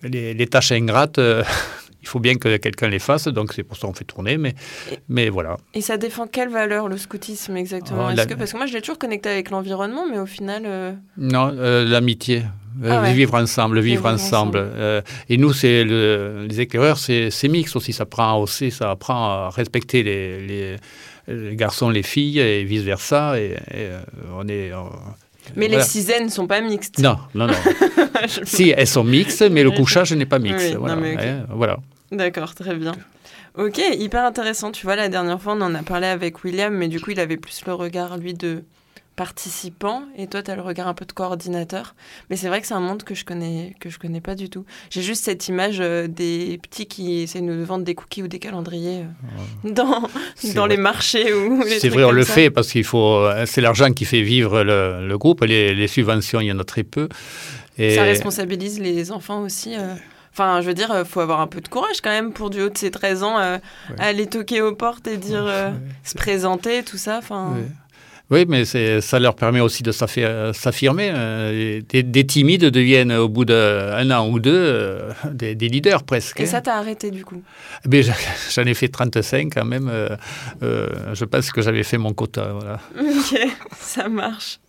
Les, 0.02 0.34
les 0.34 0.46
tâches 0.46 0.72
ingrates, 0.72 1.18
euh, 1.18 1.42
il 2.02 2.08
faut 2.08 2.20
bien 2.20 2.36
que 2.36 2.56
quelqu'un 2.58 2.88
les 2.88 2.98
fasse, 3.00 3.28
donc 3.28 3.52
c'est 3.52 3.64
pour 3.64 3.76
ça 3.76 3.86
qu'on 3.86 3.94
fait 3.94 4.04
tourner, 4.04 4.38
mais, 4.38 4.54
Et- 4.92 4.98
mais 5.08 5.28
voilà. 5.28 5.56
Et 5.74 5.80
ça 5.80 5.96
défend 5.96 6.26
quelle 6.26 6.48
valeur 6.48 6.88
le 6.88 6.96
scoutisme 6.96 7.56
exactement? 7.56 8.10
La- 8.10 8.26
que, 8.26 8.34
Parce 8.34 8.52
que 8.52 8.56
moi, 8.56 8.66
je 8.66 8.72
l'ai 8.74 8.80
toujours 8.80 8.98
connecté 8.98 9.28
avec 9.28 9.50
l'environnement, 9.50 10.04
mais 10.10 10.18
au 10.18 10.26
final... 10.26 10.62
euh, 10.66 10.92
Non, 11.16 11.50
euh, 11.54 11.84
l'amitié. 11.84 12.42
Ah 12.84 13.02
ouais. 13.02 13.12
Vivre 13.12 13.34
ensemble, 13.34 13.80
vivre, 13.80 14.02
Vivre 14.02 14.14
ensemble. 14.14 14.58
ensemble. 14.58 15.02
Et 15.28 15.36
nous, 15.36 15.52
c'est 15.52 15.82
le, 15.82 16.46
les 16.48 16.60
éclaireurs, 16.60 16.96
c'est 16.98 17.28
c'est 17.32 17.48
mixte 17.48 17.74
aussi. 17.74 17.92
Ça 17.92 18.06
prend 18.06 18.40
aussi, 18.40 18.70
ça 18.70 18.92
apprend 18.92 19.30
à 19.30 19.50
respecter 19.50 20.04
les, 20.04 20.46
les, 20.46 20.76
les 21.26 21.56
garçons, 21.56 21.90
les 21.90 22.04
filles 22.04 22.38
et 22.38 22.62
vice 22.62 22.82
versa. 22.82 23.36
Et, 23.40 23.56
et, 23.74 23.88
on 24.32 24.46
est. 24.46 24.72
on- 24.74 24.92
Mais 25.56 25.66
voilà. 25.68 25.82
les 25.82 25.88
sizaines 25.88 26.28
sont 26.30 26.46
pas 26.46 26.60
mixtes. 26.60 26.98
Non, 26.98 27.16
non, 27.34 27.46
non. 27.46 27.52
Je- 28.26 28.40
si 28.44 28.70
elles 28.76 28.86
sont 28.86 29.04
mixtes, 29.04 29.42
mais 29.50 29.62
le 29.62 29.70
couchage 29.70 30.12
n'est 30.12 30.26
pas 30.26 30.38
mixte. 30.38 30.68
Oui, 30.70 30.76
voilà. 30.78 30.94
Hein, 30.94 31.46
voilà. 31.50 31.78
D'accord, 32.12 32.54
très 32.54 32.74
bien. 32.74 32.92
Ok, 33.56 33.80
hyper 33.98 34.24
intéressant. 34.24 34.70
Tu 34.70 34.86
vois, 34.86 34.96
la 34.96 35.08
dernière 35.08 35.40
fois, 35.40 35.54
on 35.54 35.60
en 35.60 35.74
a 35.74 35.82
parlé 35.82 36.06
avec 36.06 36.44
William, 36.44 36.72
mais 36.72 36.88
du 36.88 37.00
coup, 37.00 37.10
il 37.10 37.20
avait 37.20 37.36
plus 37.36 37.60
le 37.66 37.74
regard, 37.74 38.16
lui, 38.16 38.34
de 38.34 38.64
participant, 39.18 40.02
et 40.16 40.26
toi, 40.28 40.42
tu 40.42 40.50
as 40.50 40.56
le 40.56 40.62
regard 40.62 40.88
un 40.88 40.94
peu 40.94 41.04
de 41.04 41.12
coordinateur. 41.12 41.94
Mais 42.30 42.36
c'est 42.36 42.48
vrai 42.48 42.60
que 42.60 42.66
c'est 42.66 42.74
un 42.74 42.80
monde 42.80 43.02
que 43.02 43.14
je 43.14 43.24
connais, 43.24 43.74
que 43.80 43.90
je 43.90 43.98
connais 43.98 44.20
pas 44.22 44.34
du 44.34 44.48
tout. 44.48 44.64
J'ai 44.90 45.02
juste 45.02 45.24
cette 45.24 45.48
image 45.48 45.78
euh, 45.80 46.06
des 46.08 46.58
petits 46.62 46.86
qui 46.86 47.22
essaient 47.22 47.40
de 47.40 47.44
nous 47.44 47.64
vendre 47.66 47.84
des 47.84 47.94
cookies 47.94 48.22
ou 48.22 48.28
des 48.28 48.38
calendriers 48.38 49.02
euh, 49.02 49.70
dans, 49.70 50.00
dans 50.54 50.60
vrai. 50.66 50.68
les 50.68 50.76
marchés 50.78 51.34
ou 51.34 51.62
C'est 51.78 51.88
vrai, 51.90 52.04
on 52.04 52.10
le 52.12 52.22
ça. 52.24 52.32
fait 52.32 52.50
parce 52.50 52.70
qu'il 52.72 52.84
faut. 52.84 53.28
C'est 53.46 53.60
l'argent 53.60 53.92
qui 53.92 54.04
fait 54.06 54.22
vivre 54.22 54.62
le, 54.62 55.06
le 55.06 55.18
groupe. 55.18 55.42
Les, 55.44 55.74
les 55.74 55.88
subventions, 55.88 56.40
il 56.40 56.46
y 56.46 56.52
en 56.52 56.58
a 56.58 56.64
très 56.64 56.84
peu. 56.84 57.08
Et 57.76 57.94
Ça 57.94 58.02
responsabilise 58.04 58.80
les 58.80 59.12
enfants 59.12 59.42
aussi. 59.42 59.74
euh. 59.76 59.94
Enfin, 60.32 60.60
je 60.60 60.66
veux 60.68 60.74
dire, 60.74 60.94
il 60.96 61.04
faut 61.04 61.18
avoir 61.20 61.40
un 61.40 61.48
peu 61.48 61.60
de 61.60 61.66
courage 61.66 62.00
quand 62.00 62.10
même 62.10 62.32
pour 62.32 62.48
du 62.50 62.60
haut 62.62 62.68
de 62.68 62.78
ses 62.78 62.92
13 62.92 63.24
ans, 63.24 63.38
euh, 63.40 63.58
Ouais. 63.90 63.96
aller 63.98 64.26
toquer 64.26 64.62
aux 64.62 64.74
portes 64.74 65.08
et 65.08 65.16
dire, 65.16 65.44
euh, 65.44 65.70
Ouais. 65.70 65.76
se 66.04 66.14
présenter, 66.14 66.84
tout 66.84 66.96
ça. 66.98 67.18
Enfin, 67.18 67.54
Ouais. 67.54 67.66
Oui, 68.30 68.44
mais 68.46 68.64
ça 68.66 69.18
leur 69.18 69.34
permet 69.34 69.60
aussi 69.60 69.82
de 69.82 69.90
s'affirmer. 69.90 71.08
Hein. 71.08 71.50
Des, 71.88 72.02
des, 72.02 72.26
timides 72.26 72.66
deviennent 72.66 73.12
au 73.12 73.28
bout 73.28 73.46
d'un 73.46 74.10
an 74.10 74.28
ou 74.28 74.38
deux 74.38 74.52
euh, 74.54 75.12
des, 75.32 75.54
leaders 75.54 76.02
presque. 76.02 76.40
Et 76.40 76.46
ça 76.46 76.60
t'a 76.60 76.74
arrêté 76.74 77.10
du 77.10 77.24
coup? 77.24 77.42
Eh 77.90 78.02
J'en 78.02 78.64
ai 78.64 78.74
fait 78.74 78.88
35 78.88 79.54
quand 79.54 79.64
même. 79.64 79.88
Euh, 79.90 80.08
euh, 80.62 81.14
je 81.14 81.24
pense 81.24 81.50
que 81.50 81.62
j'avais 81.62 81.84
fait 81.84 81.96
mon 81.96 82.12
quota. 82.12 82.52
Voilà. 82.52 82.80
Ok, 83.00 83.38
ça 83.78 84.08
marche. 84.10 84.60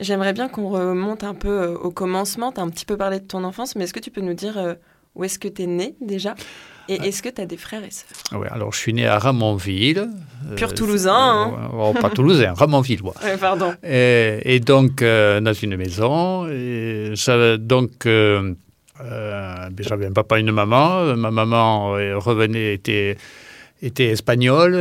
J'aimerais 0.00 0.32
bien 0.32 0.48
qu'on 0.48 0.68
remonte 0.68 1.22
un 1.22 1.34
peu 1.34 1.66
au 1.80 1.92
commencement. 1.92 2.50
Tu 2.50 2.60
as 2.60 2.64
un 2.64 2.70
petit 2.70 2.86
peu 2.86 2.96
parlé 2.96 3.20
de 3.20 3.24
ton 3.24 3.44
enfance, 3.44 3.76
mais 3.76 3.84
est-ce 3.84 3.94
que 3.94 4.00
tu 4.00 4.10
peux 4.10 4.20
nous 4.20 4.34
dire 4.34 4.76
où 5.16 5.24
est-ce 5.24 5.38
que 5.38 5.48
tu 5.48 5.62
es 5.62 5.66
né 5.66 5.96
déjà? 6.00 6.34
Et 6.88 6.94
est-ce 6.94 7.20
que 7.20 7.28
tu 7.28 7.40
as 7.40 7.46
des 7.46 7.56
frères 7.56 7.82
et 7.82 7.90
sœurs? 7.90 8.40
Oui, 8.40 8.46
alors 8.50 8.72
je 8.72 8.78
suis 8.78 8.92
né 8.92 9.06
à 9.06 9.18
Ramonville. 9.18 10.08
Pur 10.54 10.72
toulousain, 10.72 11.12
hein 11.12 11.70
oh, 11.72 11.92
Pas 12.00 12.10
toulousain, 12.10 12.52
Ramonville, 12.56 13.02
moi. 13.02 13.14
pardon. 13.40 13.74
Et, 13.82 14.60
donc, 14.60 15.02
euh, 15.02 15.40
dans 15.40 15.52
une 15.52 15.76
maison. 15.76 16.46
Et 16.46 17.14
donc, 17.58 18.06
euh, 18.06 18.54
euh, 19.02 19.68
ben, 19.70 19.86
j'avais 19.86 20.06
un 20.06 20.12
papa 20.12 20.38
et 20.38 20.42
une 20.42 20.52
maman. 20.52 21.16
Ma 21.16 21.32
maman 21.32 21.92
revenait, 22.20 22.74
était, 22.74 23.16
était 23.82 24.10
espagnole. 24.10 24.76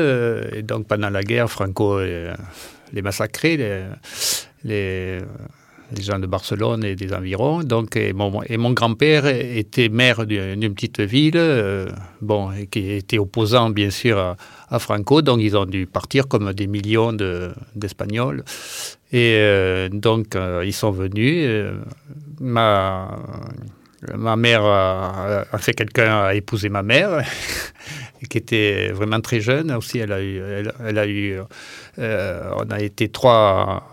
et 0.53 0.61
donc, 0.61 0.87
pendant 0.87 1.09
la 1.09 1.23
guerre, 1.23 1.49
Franco 1.49 1.99
les 1.99 3.01
massacrait. 3.01 3.57
Les, 3.57 3.81
les, 4.63 5.19
les 5.91 6.01
gens 6.01 6.19
de 6.19 6.27
Barcelone 6.27 6.83
et 6.83 6.95
des 6.95 7.13
environs. 7.13 7.63
Donc, 7.63 7.95
et 7.95 8.13
mon, 8.13 8.71
grand-père 8.73 9.25
était 9.27 9.89
maire 9.89 10.25
d'une 10.25 10.73
petite 10.73 10.99
ville, 11.01 11.33
euh, 11.35 11.87
bon, 12.21 12.51
qui 12.71 12.91
était 12.91 13.17
opposant 13.17 13.69
bien 13.69 13.89
sûr 13.89 14.35
à, 14.69 14.79
Franco. 14.79 15.21
Donc, 15.21 15.39
ils 15.41 15.55
ont 15.55 15.65
dû 15.65 15.85
partir 15.85 16.27
comme 16.27 16.53
des 16.53 16.67
millions 16.67 17.13
d'Espagnols. 17.75 18.43
et 19.11 19.35
euh, 19.37 19.89
donc, 19.89 20.35
euh, 20.35 20.63
ils 20.65 20.73
sont 20.73 20.91
venus. 20.91 21.47
ma 22.39 23.19
ma 24.13 24.35
mère 24.35 24.63
a, 24.63 25.57
fait 25.57 25.73
quelqu'un 25.73 26.25
à 26.25 26.35
épouser 26.35 26.69
ma 26.69 26.83
mère, 26.83 27.23
qui 28.29 28.37
était 28.37 28.91
vraiment 28.91 29.19
très 29.19 29.39
jeune 29.39 29.71
aussi. 29.71 29.97
Elle 29.97 30.11
a 30.11 30.21
eu, 30.21 30.39
elle, 30.85 30.99
a 30.99 31.07
eu, 31.07 31.39
on 31.97 32.69
a 32.69 32.81
été 32.81 33.09
trois 33.09 33.83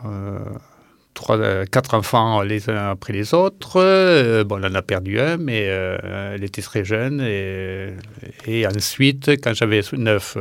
trois, 1.15 1.39
euh, 1.39 1.65
quatre 1.65 1.95
enfants 1.95 2.43
les 2.43 2.69
uns 2.71 2.91
après 2.91 3.13
les 3.13 3.35
autres. 3.35 3.77
Euh, 3.77 4.45
bon, 4.45 4.59
elle 4.59 4.73
en 4.73 4.75
a 4.75 4.83
perdu 4.83 5.21
un, 5.21 5.37
mais 5.37 5.67
euh, 5.67 6.35
elle 6.35 6.45
était 6.45 6.63
très 6.63 6.85
jeune. 6.85 7.21
Et, 7.21 8.67
ensuite, 8.67 9.29
quand 9.43 9.55
j'avais 9.55 9.83
neuf, 9.93 10.37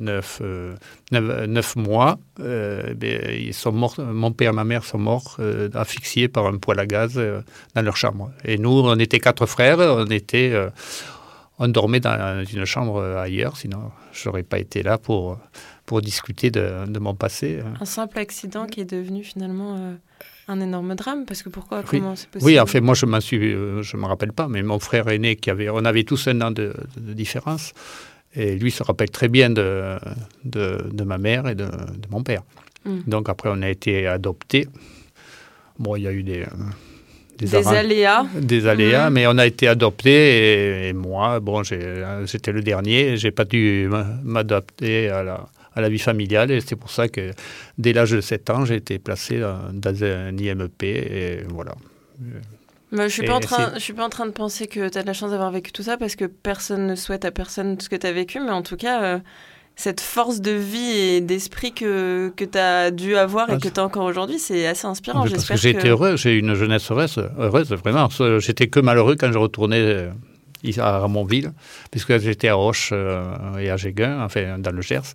neuf, 0.00 0.42
neuf, 1.10 1.76
mois, 1.76 2.18
ben, 2.38 3.20
ils 3.30 3.54
sont 3.54 3.72
morts, 3.72 3.96
mon 3.98 4.32
père 4.32 4.52
et 4.52 4.54
ma 4.54 4.64
mère 4.64 4.84
sont 4.84 4.98
morts 4.98 5.38
asphyxiés 5.74 6.28
par 6.28 6.46
un 6.46 6.58
poêle 6.58 6.80
à 6.80 6.86
gaz 6.86 7.20
dans 7.74 7.82
leur 7.82 7.96
chambre. 7.96 8.30
Et 8.44 8.58
nous, 8.58 8.70
on 8.70 8.98
était 8.98 9.20
quatre 9.20 9.46
frères, 9.46 9.78
on 9.78 10.06
était... 10.06 10.52
on 11.58 11.68
dormait 11.68 12.00
dans 12.00 12.44
une 12.44 12.64
chambre 12.64 13.02
ailleurs, 13.02 13.56
sinon 13.56 13.90
je 14.12 14.28
n'aurais 14.28 14.42
pas 14.42 14.58
été 14.58 14.82
là 14.82 14.96
pour, 14.96 15.38
pour 15.84 16.00
discuter 16.00 16.50
de, 16.50 16.86
de, 16.86 16.98
mon 16.98 17.14
passé. 17.14 17.60
Un 17.80 17.84
simple 17.84 18.18
accident 18.18 18.66
qui 18.66 18.80
est 18.80 18.90
devenu 18.90 19.22
finalement 19.22 19.76
un 20.48 20.60
énorme 20.60 20.94
drame 20.94 21.24
parce 21.26 21.42
que 21.42 21.48
pourquoi 21.48 21.82
comment 21.82 22.16
c'est 22.16 22.28
possible 22.28 22.46
Oui, 22.46 22.58
en 22.58 22.66
fait, 22.66 22.80
moi 22.80 22.94
je 22.94 23.06
m'en 23.06 23.20
suis, 23.20 23.54
euh, 23.54 23.82
je 23.82 23.96
me 23.96 24.06
rappelle 24.06 24.32
pas, 24.32 24.48
mais 24.48 24.62
mon 24.62 24.78
frère 24.78 25.08
aîné 25.08 25.36
qui 25.36 25.50
avait, 25.50 25.68
on 25.70 25.84
avait 25.84 26.04
tous 26.04 26.28
un 26.28 26.40
an 26.40 26.50
de, 26.50 26.72
différence, 26.96 27.72
et 28.34 28.56
lui 28.56 28.70
se 28.70 28.82
rappelle 28.82 29.10
très 29.10 29.28
bien 29.28 29.50
de, 29.50 29.98
de, 30.44 31.04
ma 31.04 31.18
mère 31.18 31.48
et 31.48 31.54
de, 31.54 31.68
mon 32.10 32.22
père. 32.22 32.42
Hmm. 32.84 33.00
Donc 33.06 33.28
après, 33.28 33.50
on 33.52 33.62
a 33.62 33.68
été 33.68 34.06
adoptés. 34.06 34.68
Bon, 35.78 35.96
il 35.96 36.02
y 36.02 36.06
a 36.06 36.12
eu 36.12 36.22
des 36.22 36.44
des, 37.38 37.66
aléas. 37.68 38.26
Des 38.34 38.66
aléas, 38.66 39.08
mais 39.08 39.26
on 39.26 39.38
a 39.38 39.46
été 39.46 39.66
adoptés 39.66 40.88
et, 40.88 40.92
moi, 40.92 41.40
bon, 41.40 41.62
j'étais 41.62 42.52
le 42.52 42.62
dernier, 42.62 43.16
j'ai 43.16 43.30
pas 43.30 43.44
dû 43.44 43.88
m'adapter 44.22 45.08
à 45.08 45.22
la, 45.22 45.48
à 45.74 45.80
la 45.80 45.88
vie 45.88 45.98
familiale. 45.98 46.50
Et 46.50 46.60
c'est 46.60 46.76
pour 46.76 46.90
ça 46.90 47.08
que 47.08 47.30
dès 47.78 47.92
l'âge 47.92 48.10
de 48.10 48.20
7 48.20 48.50
ans, 48.50 48.64
j'ai 48.64 48.76
été 48.76 48.98
placé 48.98 49.40
dans, 49.40 50.04
un 50.04 50.36
IMP. 50.36 50.82
Et 50.82 51.42
voilà. 51.48 51.74
je 52.92 53.02
ne 53.02 53.08
suis, 53.08 53.24
pas 53.24 53.34
en 53.34 53.40
train, 53.40 53.72
je 53.74 53.80
suis 53.80 53.92
pas 53.92 54.04
en 54.04 54.10
train 54.10 54.26
de 54.26 54.32
penser 54.32 54.66
que 54.66 54.88
tu 54.88 54.98
as 54.98 55.02
de 55.02 55.06
la 55.06 55.12
chance 55.12 55.30
d'avoir 55.30 55.50
vécu 55.50 55.72
tout 55.72 55.82
ça 55.82 55.96
parce 55.96 56.16
que 56.16 56.24
personne 56.24 56.86
ne 56.86 56.94
souhaite 56.94 57.24
à 57.24 57.30
personne 57.30 57.80
ce 57.80 57.88
que 57.88 57.96
tu 57.96 58.06
as 58.06 58.12
vécu, 58.12 58.40
mais 58.40 58.50
en 58.50 58.62
tout 58.62 58.76
cas, 58.76 59.02
euh, 59.02 59.18
cette 59.76 60.00
force 60.00 60.40
de 60.40 60.50
vie 60.50 60.98
et 60.98 61.20
d'esprit 61.20 61.72
que, 61.72 62.32
que 62.36 62.44
tu 62.44 62.58
as 62.58 62.90
dû 62.90 63.16
avoir 63.16 63.48
et 63.48 63.54
ah, 63.54 63.58
que 63.58 63.68
tu 63.68 63.80
as 63.80 63.84
encore 63.84 64.04
aujourd'hui, 64.04 64.38
c'est 64.38 64.66
assez 64.66 64.86
inspirant. 64.86 65.26
Parce 65.26 65.48
que 65.48 65.56
j'ai 65.56 65.70
été 65.70 65.88
heureux, 65.88 66.16
j'ai 66.16 66.34
eu 66.34 66.38
une 66.40 66.54
jeunesse 66.54 66.90
heureuse, 66.90 67.18
heureuse 67.38 67.72
vraiment. 67.72 68.08
J'étais 68.38 68.68
que 68.68 68.80
malheureux 68.80 69.16
quand 69.18 69.32
je 69.32 69.38
retournais 69.38 69.80
euh, 69.80 70.10
à 70.78 70.98
Ramonville, 70.98 71.52
puisque 71.90 72.18
j'étais 72.18 72.48
à 72.48 72.54
Roche 72.54 72.90
euh, 72.92 73.56
et 73.58 73.70
à 73.70 73.76
Géguin, 73.76 74.22
enfin 74.22 74.58
dans 74.58 74.72
le 74.72 74.82
Gers. 74.82 75.14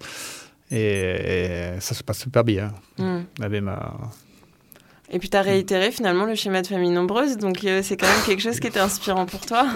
Et, 0.72 1.72
ça 1.80 1.94
se 1.94 2.04
passe 2.04 2.20
super 2.20 2.44
bien. 2.44 2.74
Mm. 2.98 3.22
Ma... 3.62 4.12
Et 5.12 5.20
puis 5.20 5.30
tu 5.30 5.38
as 5.38 5.42
réitéré 5.42 5.92
finalement 5.92 6.26
le 6.26 6.36
schéma 6.36 6.62
de 6.62 6.68
famille 6.68 6.90
nombreuse, 6.90 7.38
donc 7.38 7.64
euh, 7.64 7.82
c'est 7.84 7.96
quand 7.96 8.08
même 8.08 8.26
quelque 8.26 8.42
chose 8.42 8.60
qui 8.60 8.68
était 8.68 8.80
inspirant 8.80 9.26
pour 9.26 9.46
toi. 9.46 9.68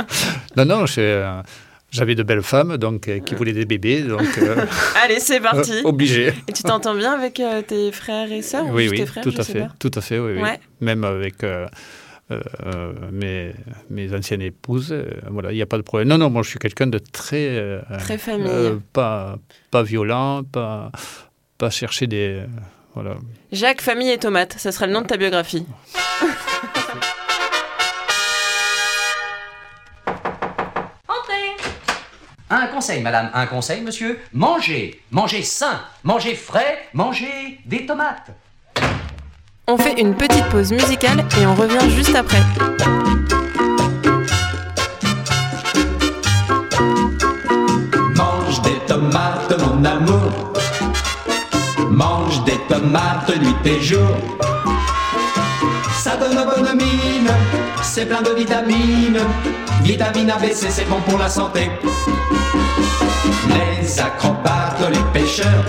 non, 0.56 0.66
non, 0.66 0.84
euh, 0.98 1.42
j'avais 1.90 2.14
de 2.14 2.22
belles 2.22 2.42
femmes 2.42 2.76
donc, 2.76 3.08
euh, 3.08 3.18
qui 3.20 3.34
voulaient 3.34 3.54
des 3.54 3.64
bébés. 3.64 4.02
Donc, 4.02 4.26
Allez, 5.02 5.20
c'est 5.20 5.40
parti. 5.40 5.72
obligé. 5.84 6.34
Et 6.48 6.52
tu 6.52 6.62
t'entends 6.62 6.94
bien 6.94 7.12
avec 7.12 7.40
tes 7.66 7.92
frères 7.92 8.30
et 8.30 8.42
sœurs 8.42 8.66
Oui, 8.70 8.88
oui, 8.90 9.04
tout, 9.22 9.32
à 9.38 9.42
fait, 9.42 9.66
tout 9.78 9.90
à 9.94 10.00
fait. 10.02 10.18
Oui, 10.18 10.32
oui. 10.36 10.48
Même 10.80 11.04
avec 11.04 11.36
mes, 13.12 13.54
mes, 13.90 14.14
anciennes 14.14 14.42
épouses. 14.42 14.92
Euh, 14.92 15.04
voilà, 15.30 15.52
il 15.52 15.56
n'y 15.56 15.62
a 15.62 15.66
pas 15.66 15.76
de 15.76 15.82
problème. 15.82 16.08
Non, 16.08 16.18
non, 16.18 16.30
moi 16.30 16.42
je 16.42 16.50
suis 16.50 16.58
quelqu'un 16.58 16.86
de 16.86 16.98
très. 16.98 17.80
très 17.98 18.18
famille. 18.18 18.80
pas, 18.92 19.38
pas 19.70 19.82
violent, 19.82 20.42
pas, 20.44 20.90
pas 21.58 21.70
chercher 21.70 22.06
des. 22.06 22.42
voilà. 22.94 23.16
Jacques, 23.52 23.82
famille 23.82 24.10
et 24.10 24.18
tomate, 24.18 24.54
ça 24.54 24.72
sera 24.72 24.86
le 24.86 24.92
nom 24.92 25.02
de 25.02 25.06
ta 25.06 25.16
biographie. 25.16 25.66
Un 32.50 32.68
conseil, 32.68 33.02
madame, 33.02 33.30
un 33.34 33.46
conseil, 33.46 33.80
monsieur. 33.80 34.20
Mangez, 34.32 35.00
mangez 35.10 35.42
sain, 35.42 35.80
mangez 36.04 36.36
frais, 36.36 36.88
mangez 36.92 37.58
des 37.64 37.84
tomates. 37.84 38.30
On 39.66 39.78
fait 39.78 39.98
une 39.98 40.14
petite 40.14 40.44
pause 40.50 40.72
musicale 40.72 41.24
et 41.40 41.46
on 41.46 41.54
revient 41.54 41.90
juste 41.90 42.14
après. 42.14 42.42
Mange 48.14 48.60
des 48.60 48.78
tomates, 48.86 49.58
mon 49.58 49.82
amour. 49.82 50.52
Mange 51.88 52.44
des 52.44 52.58
tomates 52.68 53.34
nuit 53.40 53.56
et 53.64 53.80
jour. 53.80 54.00
Ça 55.94 56.18
donne 56.18 56.44
bonne 56.44 56.76
mine, 56.76 57.30
c'est 57.82 58.04
plein 58.04 58.20
de 58.20 58.32
vitamines. 58.32 59.20
Vitamine 59.82 60.30
ABC, 60.30 60.66
c'est 60.68 60.88
bon 60.90 61.00
pour 61.08 61.18
la 61.18 61.30
santé. 61.30 61.70
Les 63.48 63.98
acrobates, 63.98 64.90
les 64.90 65.18
pêcheurs 65.18 65.64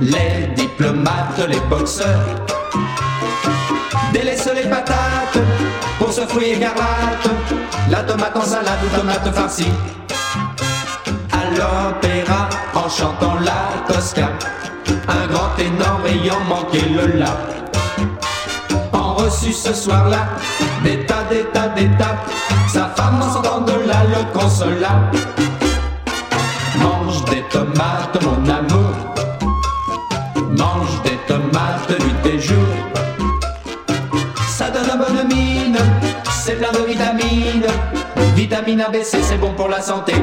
les 0.00 0.46
diplomates, 0.54 1.46
les 1.48 1.60
boxeurs. 1.68 2.24
Délaisse 4.12 4.48
les 4.54 4.68
patates 4.68 5.38
pour 5.98 6.12
ce 6.12 6.22
fruit 6.22 6.50
écarlate, 6.52 7.28
la 7.90 8.02
tomate 8.02 8.36
en 8.36 8.42
salade 8.42 8.78
ou 8.84 8.96
tomate 8.96 9.34
farcie. 9.34 9.72
À 11.32 11.50
l'opéra 11.50 12.48
en 12.74 12.88
chantant 12.88 13.36
la 13.40 13.92
Tosca, 13.92 14.30
un 15.08 15.26
grand 15.26 15.56
énorme 15.58 16.06
ayant 16.06 16.40
manqué 16.48 16.80
le 16.80 17.18
la. 17.18 17.36
En 18.92 19.14
reçu 19.14 19.52
ce 19.52 19.72
soir-là, 19.72 20.26
des 20.84 21.04
tas, 21.06 21.24
des 21.30 21.44
tas, 21.52 21.68
des 21.68 21.88
tas, 21.98 22.16
sa 22.68 22.86
femme 22.96 23.20
en 23.22 23.60
de 23.60 23.72
là 23.86 24.02
le 24.08 24.38
consola. 24.38 25.10
Mange 26.78 27.24
des 27.26 27.42
tomates, 27.50 28.18
mon 28.22 28.48
amour 28.48 28.81
jour. 32.40 32.56
Ça 34.48 34.70
donne 34.70 34.88
une 34.90 34.98
bonne 34.98 35.28
mine, 35.28 35.78
c'est 36.30 36.54
plein 36.54 36.72
de 36.72 36.86
vitamines. 36.86 37.66
Vitamine 38.34 38.80
ABC, 38.82 39.18
c'est 39.22 39.38
bon 39.38 39.52
pour 39.54 39.68
la 39.68 39.80
santé. 39.80 40.14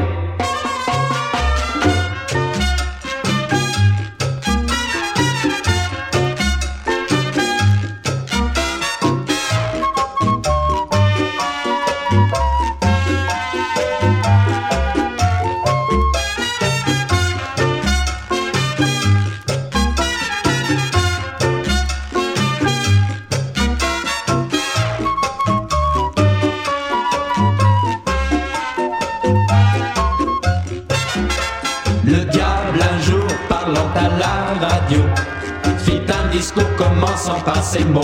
Fit 35.79 36.01
un 36.07 36.31
discours 36.31 36.75
commençant 36.77 37.39
par 37.41 37.63
ces 37.63 37.83
mots. 37.85 38.01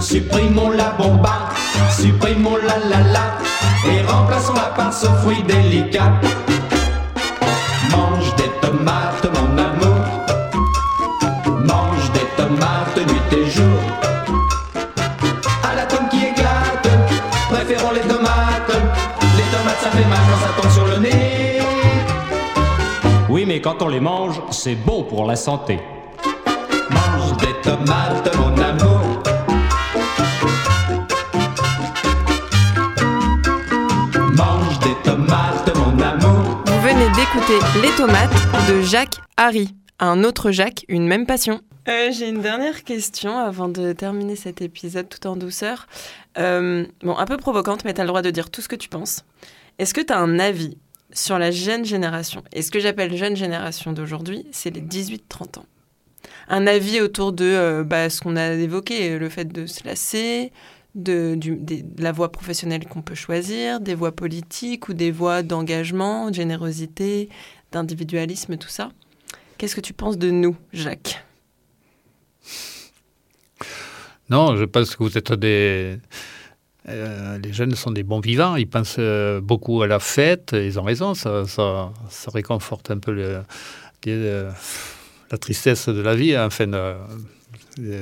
Supprimons 0.00 0.70
la 0.70 0.90
bomba, 0.98 1.50
supprimons 1.90 2.56
la 2.56 2.78
la 2.88 3.00
la, 3.12 3.38
et 3.90 4.02
remplaçons-la 4.02 4.72
par 4.76 4.92
ce 4.92 5.06
fruit 5.22 5.42
délicat. 5.44 6.12
C'est 24.50 24.74
bon 24.74 25.04
pour 25.04 25.26
la 25.26 25.36
santé. 25.36 25.78
Mange 26.90 27.36
des 27.38 27.54
tomates, 27.62 28.36
mon 28.36 28.56
amour. 28.60 29.22
Mange 34.36 34.78
des 34.80 34.94
tomates, 35.04 35.76
mon 35.76 36.00
amour. 36.00 36.62
Vous 36.66 36.80
venez 36.82 37.08
d'écouter 37.10 37.58
Les 37.82 37.94
tomates 37.96 38.30
de 38.68 38.82
Jacques 38.82 39.16
Harry. 39.36 39.74
Un 39.98 40.24
autre 40.24 40.50
Jacques, 40.50 40.84
une 40.88 41.06
même 41.06 41.26
passion. 41.26 41.60
Euh, 41.88 42.10
J'ai 42.12 42.28
une 42.28 42.40
dernière 42.40 42.84
question 42.84 43.38
avant 43.38 43.68
de 43.68 43.92
terminer 43.92 44.36
cet 44.36 44.62
épisode 44.62 45.08
tout 45.08 45.26
en 45.26 45.36
douceur. 45.36 45.86
Euh, 46.38 46.86
bon, 47.02 47.16
un 47.16 47.26
peu 47.26 47.36
provocante, 47.36 47.84
mais 47.84 47.94
tu 47.94 48.00
as 48.00 48.04
le 48.04 48.08
droit 48.08 48.22
de 48.22 48.30
dire 48.30 48.50
tout 48.50 48.60
ce 48.62 48.68
que 48.68 48.76
tu 48.76 48.88
penses. 48.88 49.24
Est-ce 49.78 49.94
que 49.94 50.00
tu 50.00 50.12
as 50.12 50.18
un 50.18 50.38
avis 50.38 50.78
sur 51.12 51.38
la 51.38 51.50
jeune 51.50 51.84
génération 51.84 52.42
Et 52.52 52.62
ce 52.62 52.70
que 52.70 52.80
j'appelle 52.80 53.16
jeune 53.16 53.36
génération 53.36 53.92
d'aujourd'hui, 53.92 54.46
c'est 54.52 54.70
les 54.70 54.80
18-30 54.80 55.60
ans. 55.60 55.66
Un 56.48 56.66
avis 56.66 57.00
autour 57.00 57.32
de 57.32 57.44
euh, 57.44 57.84
bah, 57.84 58.10
ce 58.10 58.20
qu'on 58.20 58.36
a 58.36 58.52
évoqué, 58.52 59.18
le 59.18 59.28
fait 59.28 59.46
de 59.46 59.66
se 59.66 59.84
lasser, 59.84 60.52
de, 60.94 61.36
de 61.36 62.02
la 62.02 62.12
voie 62.12 62.32
professionnelle 62.32 62.86
qu'on 62.86 63.02
peut 63.02 63.14
choisir, 63.14 63.80
des 63.80 63.94
voies 63.94 64.14
politiques 64.14 64.88
ou 64.88 64.94
des 64.94 65.10
voies 65.10 65.42
d'engagement, 65.42 66.30
de 66.30 66.34
générosité, 66.34 67.28
d'individualisme, 67.72 68.56
tout 68.56 68.68
ça. 68.68 68.90
Qu'est-ce 69.58 69.76
que 69.76 69.80
tu 69.80 69.92
penses 69.92 70.18
de 70.18 70.30
nous, 70.30 70.56
Jacques? 70.72 71.24
Non, 74.30 74.56
je 74.56 74.64
pense 74.64 74.96
que 74.96 75.02
vous 75.02 75.18
êtes 75.18 75.32
des. 75.32 75.98
Euh, 76.90 77.38
les 77.38 77.52
jeunes 77.52 77.74
sont 77.74 77.90
des 77.90 78.02
bons 78.02 78.20
vivants, 78.20 78.56
ils 78.56 78.68
pensent 78.68 78.96
euh, 78.98 79.40
beaucoup 79.40 79.82
à 79.82 79.86
la 79.86 79.98
fête, 79.98 80.50
ils 80.52 80.78
ont 80.78 80.82
raison, 80.82 81.14
ça, 81.14 81.46
ça, 81.46 81.90
ça 82.08 82.30
réconforte 82.32 82.90
un 82.90 82.98
peu 82.98 83.12
le- 83.12 83.42
la 85.30 85.38
tristesse 85.38 85.88
de 85.88 86.00
la 86.02 86.14
vie, 86.14 86.34
hein, 86.34 86.46
enfin, 86.46 86.72
euh, 86.72 86.96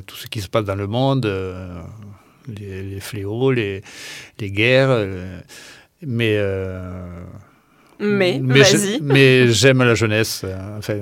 tout 0.07 0.16
ce 0.16 0.27
qui 0.27 0.40
se 0.40 0.48
passe 0.48 0.64
dans 0.64 0.74
le 0.77 0.87
monde, 0.87 1.27
euh, 1.27 1.81
les, 2.48 2.83
les 2.83 3.01
fléaux, 3.01 3.53
les, 3.53 3.83
les 4.40 4.51
guerres. 4.51 5.07
mais 6.03 6.38
Mais, 8.01 8.38
vas-y. 8.40 9.01
mais 9.03 9.48
j'aime 9.48 9.83
la 9.83 9.94
jeunesse. 9.94 10.44
Enfin, 10.79 10.94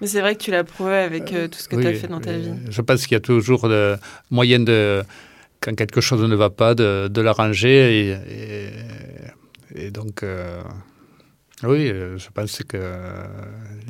Mais 0.00 0.06
c'est 0.06 0.20
vrai 0.20 0.36
que 0.36 0.42
tu 0.44 0.50
l'as 0.52 0.62
prouvé 0.64 0.94
avec 0.94 1.24
tout 1.26 1.58
ce 1.58 1.68
que 1.68 1.76
tu 1.76 1.86
as 1.86 1.94
fait 1.94 2.06
dans 2.06 2.20
ta 2.20 2.32
vie. 2.32 2.52
Je 2.70 2.80
pense 2.80 3.02
qu'il 3.06 3.14
y 3.14 3.16
a 3.16 3.20
toujours 3.20 3.68
moyen 4.30 4.60
de, 4.60 5.02
quand 5.66 5.74
quelque 5.74 6.00
chose 6.00 6.22
ne 6.22 6.36
va 6.36 6.48
pas, 6.48 6.76
de, 6.76 7.20
l'arranger. 7.20 8.16
Et, 9.74 9.90
donc, 9.90 10.22
euh, 10.22 10.62
oui, 11.64 11.88
euh, 11.88 12.16
je 12.18 12.28
pense 12.32 12.62
que 12.62 12.78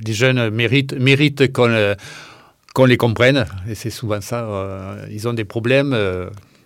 les 0.05 0.13
jeunes 0.15 0.49
méritent, 0.49 0.95
euh, 0.95 1.95
qu'on 2.75 2.85
les 2.87 2.97
comprenne. 2.97 3.45
Et 3.69 3.75
c'est 3.75 3.91
souvent 3.91 4.23
ça. 4.23 4.97
ils 5.11 5.29
ont 5.29 5.35
des 5.35 5.45
problèmes. 5.45 5.95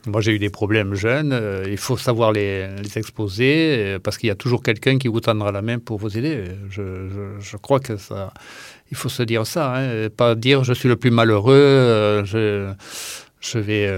moi, 0.07 0.20
j'ai 0.20 0.33
eu 0.33 0.38
des 0.38 0.49
problèmes 0.49 0.94
jeunes. 0.94 1.35
il 1.66 1.77
faut 1.77 1.96
savoir 1.96 2.31
les, 2.31 2.68
exposer 2.94 3.99
parce 4.05 4.16
qu'il 4.16 4.29
y 4.29 4.31
a 4.31 4.37
toujours 4.37 4.62
quelqu'un 4.62 4.96
qui 4.99 5.09
vous 5.09 5.20
tendra 5.20 5.51
la 5.51 5.61
main 5.61 5.81
pour 5.81 5.99
vous 5.99 6.16
aider. 6.16 6.44
Je, 6.70 7.57
crois 7.57 7.81
que 7.81 7.96
ça, 7.96 8.33
il 8.92 8.96
faut 8.96 9.09
se 9.09 9.25
dire 9.25 9.44
ça, 9.44 9.75
hein, 9.77 10.09
pas 10.09 10.37
dire 10.37 10.62
je 10.62 10.73
suis 10.73 10.88
le 10.88 10.96
plus 10.96 11.11
malheureux, 11.11 12.23
je, 12.25 13.59
vais 13.59 13.88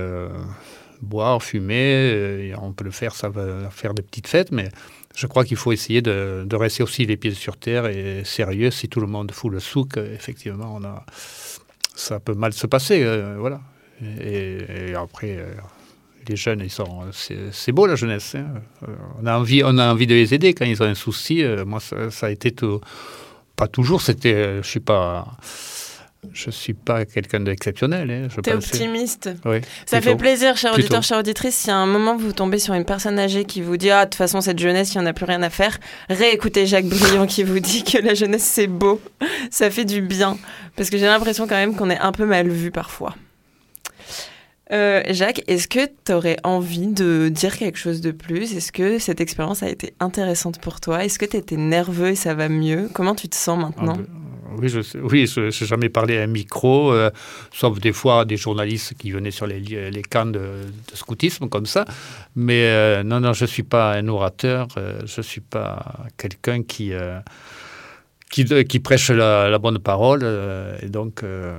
boire, 1.03 1.43
fumer, 1.43 2.11
euh, 2.13 2.55
on 2.61 2.73
peut 2.73 2.85
le 2.85 2.91
faire, 2.91 3.15
ça 3.15 3.29
va 3.29 3.69
faire 3.71 3.93
des 3.93 4.03
petites 4.03 4.29
fêtes, 4.29 4.53
mais 4.53 4.69
je 5.15 5.27
crois 5.27 5.45
qu'il 5.45 5.57
faut 5.57 5.73
essayer 5.73 6.01
de, 6.01 6.47
rester 6.55 6.83
aussi 6.83 7.05
les 7.05 7.17
pieds 7.17 7.35
sur 7.35 7.57
terre 7.57 7.87
et 7.87 8.23
sérieux. 8.25 8.71
Si 8.71 8.89
tout 8.89 9.01
le 9.01 9.07
monde 9.07 9.31
fout 9.33 9.53
le 9.53 9.61
souk, 9.61 9.97
euh, 9.97 10.15
effectivement, 10.15 10.75
on 10.75 10.85
a, 10.85 11.05
ça 11.95 12.21
peut 12.21 12.35
mal 12.35 12.53
se 12.53 12.67
passer, 12.67 13.03
euh, 13.03 13.37
voilà. 13.39 13.61
Et, 14.21 14.95
après, 14.97 15.39
les 16.27 16.35
jeunes, 16.35 16.61
ils 16.65 16.71
sont, 16.71 17.03
c'est, 17.13 17.71
beau 17.71 17.87
la 17.87 17.95
jeunesse. 17.95 18.35
hein. 18.35 18.47
On 19.21 19.27
a 19.27 19.39
envie, 19.39 19.63
on 19.65 19.79
a 19.79 19.93
envie 19.93 20.09
de 20.09 20.15
les 20.15 20.35
aider 20.35 20.55
quand 20.55 20.65
ils 20.65 20.83
ont 20.83 20.87
un 20.87 20.97
souci. 20.97 21.45
Moi, 21.65 21.79
ça, 21.81 22.27
a 22.27 22.31
été 22.31 22.53
pas 23.55 23.69
toujours. 23.69 24.03
C'était, 24.03 24.61
je 24.61 24.67
suis 24.67 24.81
pas, 24.81 25.37
je 26.31 26.51
suis 26.51 26.73
pas 26.75 27.05
quelqu'un 27.05 27.41
d'exceptionnel. 27.41 28.11
Hein, 28.11 28.29
je 28.35 28.41
T'es 28.41 28.53
optimiste. 28.55 29.31
Oui, 29.45 29.61
Ça 29.87 29.97
plutôt. 29.99 30.11
fait 30.13 30.17
plaisir, 30.17 30.57
cher 30.57 30.73
Plutôt. 30.73 30.87
auditeur, 30.87 31.03
chère 31.03 31.19
auditrice. 31.19 31.57
Si 31.57 31.71
à 31.71 31.77
un 31.77 31.87
moment 31.87 32.17
vous 32.17 32.33
tombez 32.33 32.59
sur 32.59 32.75
une 32.75 32.85
personne 32.85 33.19
âgée 33.19 33.45
qui 33.45 33.61
vous 33.61 33.77
dit 33.77 33.91
Ah, 33.91 34.05
de 34.05 34.11
toute 34.11 34.15
façon, 34.17 34.41
cette 34.41 34.59
jeunesse, 34.59 34.95
il 34.95 34.99
n'y 34.99 35.05
en 35.05 35.07
a 35.07 35.13
plus 35.13 35.25
rien 35.25 35.43
à 35.43 35.51
faire, 35.51 35.79
réécoutez 36.09 36.67
Jacques 36.67 36.87
Briand 36.87 37.27
qui 37.27 37.43
vous 37.43 37.59
dit 37.59 37.83
que 37.83 37.99
la 37.99 38.15
jeunesse, 38.15 38.45
c'est 38.45 38.69
beau. 38.69 39.01
Ça 39.51 39.71
fait 39.71 39.85
du 39.85 40.01
bien. 40.01 40.39
Parce 40.77 40.91
que 40.91 40.97
j'ai 40.97 41.07
l'impression 41.07 41.47
quand 41.47 41.57
même 41.57 41.75
qu'on 41.75 41.91
est 41.91 41.99
un 41.99 42.13
peu 42.13 42.25
mal 42.25 42.49
vu 42.49 42.71
parfois. 42.71 43.15
Euh, 44.73 45.03
Jacques, 45.11 45.43
est-ce 45.49 45.69
que 45.69 45.87
tu 46.05 46.13
aurais 46.13 46.39
envie 46.45 46.87
de 46.87 47.29
dire 47.29 47.57
quelque 47.59 47.79
chose 47.79 48.01
de 48.01 48.11
plus? 48.11 48.55
Est-ce 48.57 48.73
que 48.73 48.99
cette 48.99 49.21
expérience 49.21 49.63
a 49.63 49.69
été 49.69 49.95
intéressante 50.01 50.61
pour 50.61 50.81
toi? 50.81 51.05
Est-ce 51.05 51.19
que 51.19 51.27
tu 51.27 51.37
étais 51.37 51.57
nerveux 51.57 52.09
et 52.09 52.15
ça 52.15 52.35
va 52.35 52.49
mieux? 52.49 52.89
Comment 52.95 53.15
tu 53.15 53.29
te 53.29 53.37
sens 53.37 53.59
Ah 53.61 53.67
maintenant 53.67 53.97
ben, 53.97 54.07
oui, 54.59 54.69
je 54.69 54.81
sais- 54.81 54.99
oui, 54.99 55.27
je 55.27 55.41
n'ai 55.41 55.51
jamais 55.51 55.89
parlé 55.89 56.19
à 56.19 56.23
un 56.23 56.27
micro, 56.27 56.93
euh, 56.93 57.11
sauf 57.53 57.81
des 57.81 57.93
fois 57.93 58.25
des 58.25 58.37
journalistes 58.37 58.95
qui 58.95 59.11
venaient 59.11 59.31
sur 59.31 59.47
les, 59.47 59.61
les 59.61 60.03
camps 60.03 60.27
de, 60.27 60.51
scoutisme 60.95 61.49
comme 61.49 61.67
ça. 61.67 61.85
Mais 62.35 62.65
euh, 62.65 63.03
non, 63.03 63.21
non, 63.21 63.33
je 63.33 63.45
ne 63.45 63.49
suis 63.49 63.63
pas 63.63 63.93
un 63.93 64.09
orateur, 64.09 64.69
je 64.77 65.21
ne 65.21 65.23
suis 65.23 65.41
pas 65.41 66.07
quelqu'un 66.17 66.63
qui, 66.63 66.93
qui, 68.33 68.47
qui 68.65 68.81
prêche 68.81 69.11
la, 69.11 69.49
la 69.51 69.59
bonne 69.59 69.79
parole. 69.79 70.21
euh, 70.25 70.75
et 70.83 70.89
donc, 70.89 71.23
euh, 71.23 71.53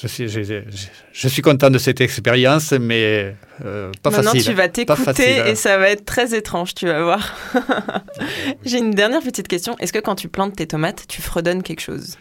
je, 0.00 0.06
suis, 0.06 0.28
je 0.28 1.28
suis 1.28 1.42
content 1.42 1.70
de 1.70 1.78
cette 1.78 2.02
expérience, 2.02 2.72
mais 2.72 3.34
euh, 3.64 3.90
pas 4.02 4.10
Maintenant, 4.10 4.32
facile. 4.32 4.44
tu 4.44 4.52
vas 4.52 4.68
t'écouter 4.68 5.40
hein. 5.40 5.46
et 5.46 5.54
ça 5.54 5.78
va 5.78 5.88
être 5.88 6.04
très 6.04 6.34
étrange, 6.34 6.74
tu 6.74 6.86
vas 6.86 7.02
voir. 7.02 7.34
J'ai 8.64 8.78
une 8.78 8.90
dernière 8.92 9.22
petite 9.22 9.48
question. 9.48 9.74
Est-ce 9.78 9.92
que 9.92 10.00
quand 10.00 10.14
tu 10.14 10.28
plantes 10.28 10.54
tes 10.54 10.66
tomates, 10.66 11.06
tu 11.08 11.22
fredonnes 11.22 11.62
quelque 11.62 11.80
chose? 11.80 12.16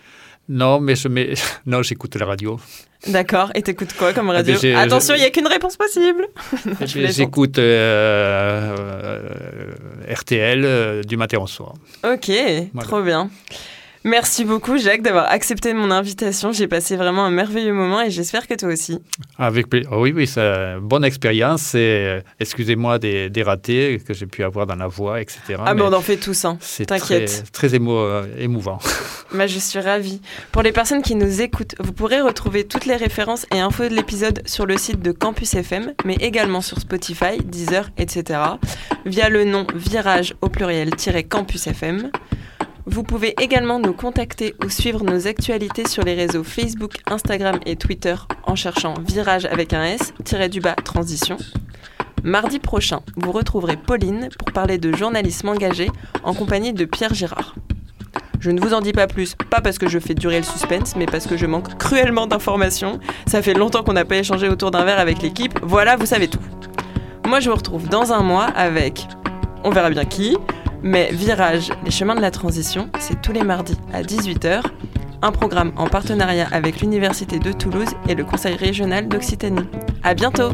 Non, 0.47 0.79
mais 0.79 0.95
je 0.95 1.09
mets... 1.09 1.33
non, 1.65 1.83
j'écoute 1.83 2.15
la 2.15 2.25
radio. 2.25 2.59
D'accord. 3.07 3.51
Et 3.55 3.61
t'écoutes 3.61 3.93
quoi 3.93 4.13
comme 4.13 4.29
radio? 4.29 4.55
ben, 4.61 4.75
Attention, 4.77 5.15
il 5.15 5.19
n'y 5.19 5.25
a 5.25 5.31
qu'une 5.31 5.47
réponse 5.47 5.75
possible. 5.75 6.27
Eh 6.65 6.85
plaisante. 6.85 7.11
J'écoute 7.11 7.59
euh, 7.59 8.75
RTL 10.09 11.01
du 11.05 11.17
matin 11.17 11.39
au 11.39 11.47
soir. 11.47 11.73
Ok, 12.05 12.31
trop 12.79 13.01
bien. 13.01 13.29
Merci 14.03 14.45
beaucoup, 14.45 14.79
Jacques, 14.79 15.03
d'avoir 15.03 15.29
accepté 15.29 15.75
mon 15.75 15.91
invitation. 15.91 16.51
J'ai 16.51 16.67
passé 16.67 16.95
vraiment 16.95 17.23
un 17.23 17.29
merveilleux 17.29 17.71
moment 17.73 18.01
et 18.01 18.09
j'espère 18.09 18.47
que 18.47 18.55
toi 18.55 18.69
aussi. 18.69 18.97
Avec 19.37 19.69
pla- 19.69 19.81
oh 19.91 20.01
oui, 20.01 20.11
oui, 20.15 20.25
c'est 20.25 20.41
une 20.41 20.79
bonne 20.79 21.03
expérience. 21.05 21.75
Et 21.75 21.77
euh, 22.07 22.21
excusez-moi 22.39 22.97
des, 22.97 23.29
des 23.29 23.43
ratés 23.43 24.01
que 24.05 24.15
j'ai 24.15 24.25
pu 24.25 24.43
avoir 24.43 24.65
dans 24.65 24.75
la 24.75 24.87
voix, 24.87 25.21
etc. 25.21 25.39
Ah, 25.59 25.75
mais 25.75 25.81
mais 25.81 25.87
on 25.87 25.93
en 25.93 26.01
fait 26.01 26.17
tous, 26.17 26.45
hein. 26.45 26.57
T'inquiète. 26.87 27.43
Très, 27.53 27.67
très 27.69 27.77
émo- 27.77 27.97
euh, 27.99 28.23
émouvant. 28.39 28.79
Bah, 29.33 29.47
je 29.47 29.59
suis 29.59 29.79
ravie. 29.79 30.19
Pour 30.51 30.61
les 30.61 30.73
personnes 30.73 31.01
qui 31.01 31.15
nous 31.15 31.39
écoutent, 31.41 31.75
vous 31.79 31.93
pourrez 31.93 32.19
retrouver 32.19 32.65
toutes 32.65 32.85
les 32.85 32.97
références 32.97 33.45
et 33.55 33.59
infos 33.61 33.87
de 33.87 33.95
l'épisode 33.95 34.41
sur 34.45 34.65
le 34.65 34.77
site 34.77 35.01
de 35.01 35.13
Campus 35.13 35.53
FM, 35.53 35.93
mais 36.03 36.15
également 36.15 36.59
sur 36.59 36.79
Spotify, 36.79 37.37
Deezer, 37.41 37.91
etc. 37.97 38.41
via 39.05 39.29
le 39.29 39.45
nom 39.45 39.65
virage 39.73 40.33
au 40.41 40.49
pluriel-campus 40.49 41.67
FM. 41.67 42.11
Vous 42.87 43.03
pouvez 43.03 43.35
également 43.39 43.79
nous 43.79 43.93
contacter 43.93 44.55
ou 44.63 44.69
suivre 44.69 45.03
nos 45.03 45.27
actualités 45.27 45.87
sur 45.87 46.03
les 46.03 46.15
réseaux 46.15 46.43
Facebook, 46.43 46.93
Instagram 47.05 47.59
et 47.67 47.75
Twitter 47.75 48.15
en 48.43 48.55
cherchant 48.55 48.95
virage 49.07 49.45
avec 49.45 49.73
un 49.73 49.83
S, 49.83 50.13
tiré 50.23 50.49
du 50.49 50.61
bas 50.61 50.73
transition. 50.73 51.37
Mardi 52.23 52.57
prochain, 52.57 53.01
vous 53.17 53.31
retrouverez 53.31 53.77
Pauline 53.77 54.29
pour 54.39 54.51
parler 54.51 54.79
de 54.79 54.91
journalisme 54.95 55.49
engagé 55.49 55.89
en 56.23 56.33
compagnie 56.33 56.73
de 56.73 56.85
Pierre 56.85 57.13
Girard. 57.13 57.53
Je 58.39 58.49
ne 58.49 58.59
vous 58.59 58.73
en 58.73 58.81
dis 58.81 58.93
pas 58.93 59.05
plus, 59.05 59.35
pas 59.51 59.61
parce 59.61 59.77
que 59.77 59.87
je 59.87 59.99
fais 59.99 60.15
durer 60.15 60.37
le 60.37 60.43
suspense, 60.43 60.95
mais 60.95 61.05
parce 61.05 61.27
que 61.27 61.37
je 61.37 61.45
manque 61.45 61.77
cruellement 61.77 62.25
d'informations. 62.25 62.99
Ça 63.27 63.43
fait 63.43 63.53
longtemps 63.53 63.83
qu'on 63.83 63.93
n'a 63.93 64.05
pas 64.05 64.17
échangé 64.17 64.49
autour 64.49 64.71
d'un 64.71 64.85
verre 64.85 64.99
avec 64.99 65.21
l'équipe. 65.21 65.59
Voilà, 65.61 65.97
vous 65.97 66.07
savez 66.07 66.27
tout. 66.27 66.39
Moi, 67.27 67.39
je 67.39 67.51
vous 67.51 67.55
retrouve 67.55 67.87
dans 67.87 68.11
un 68.11 68.23
mois 68.23 68.45
avec, 68.45 69.05
on 69.63 69.69
verra 69.69 69.91
bien 69.91 70.05
qui, 70.05 70.35
mais 70.83 71.11
Virage, 71.11 71.69
les 71.83 71.91
chemins 71.91 72.15
de 72.15 72.21
la 72.21 72.31
transition, 72.31 72.89
c'est 72.99 73.21
tous 73.21 73.31
les 73.31 73.43
mardis 73.43 73.77
à 73.93 74.01
18h. 74.01 74.63
un 75.23 75.31
programme 75.31 75.71
en 75.77 75.87
partenariat 75.87 76.47
avec 76.51 76.81
l'Université 76.81 77.37
de 77.37 77.51
Toulouse 77.51 77.89
et 78.09 78.15
le 78.15 78.23
Conseil 78.23 78.55
régional 78.55 79.07
d'Occitanie. 79.07 79.67
À 80.03 80.15
bientôt! 80.15 80.51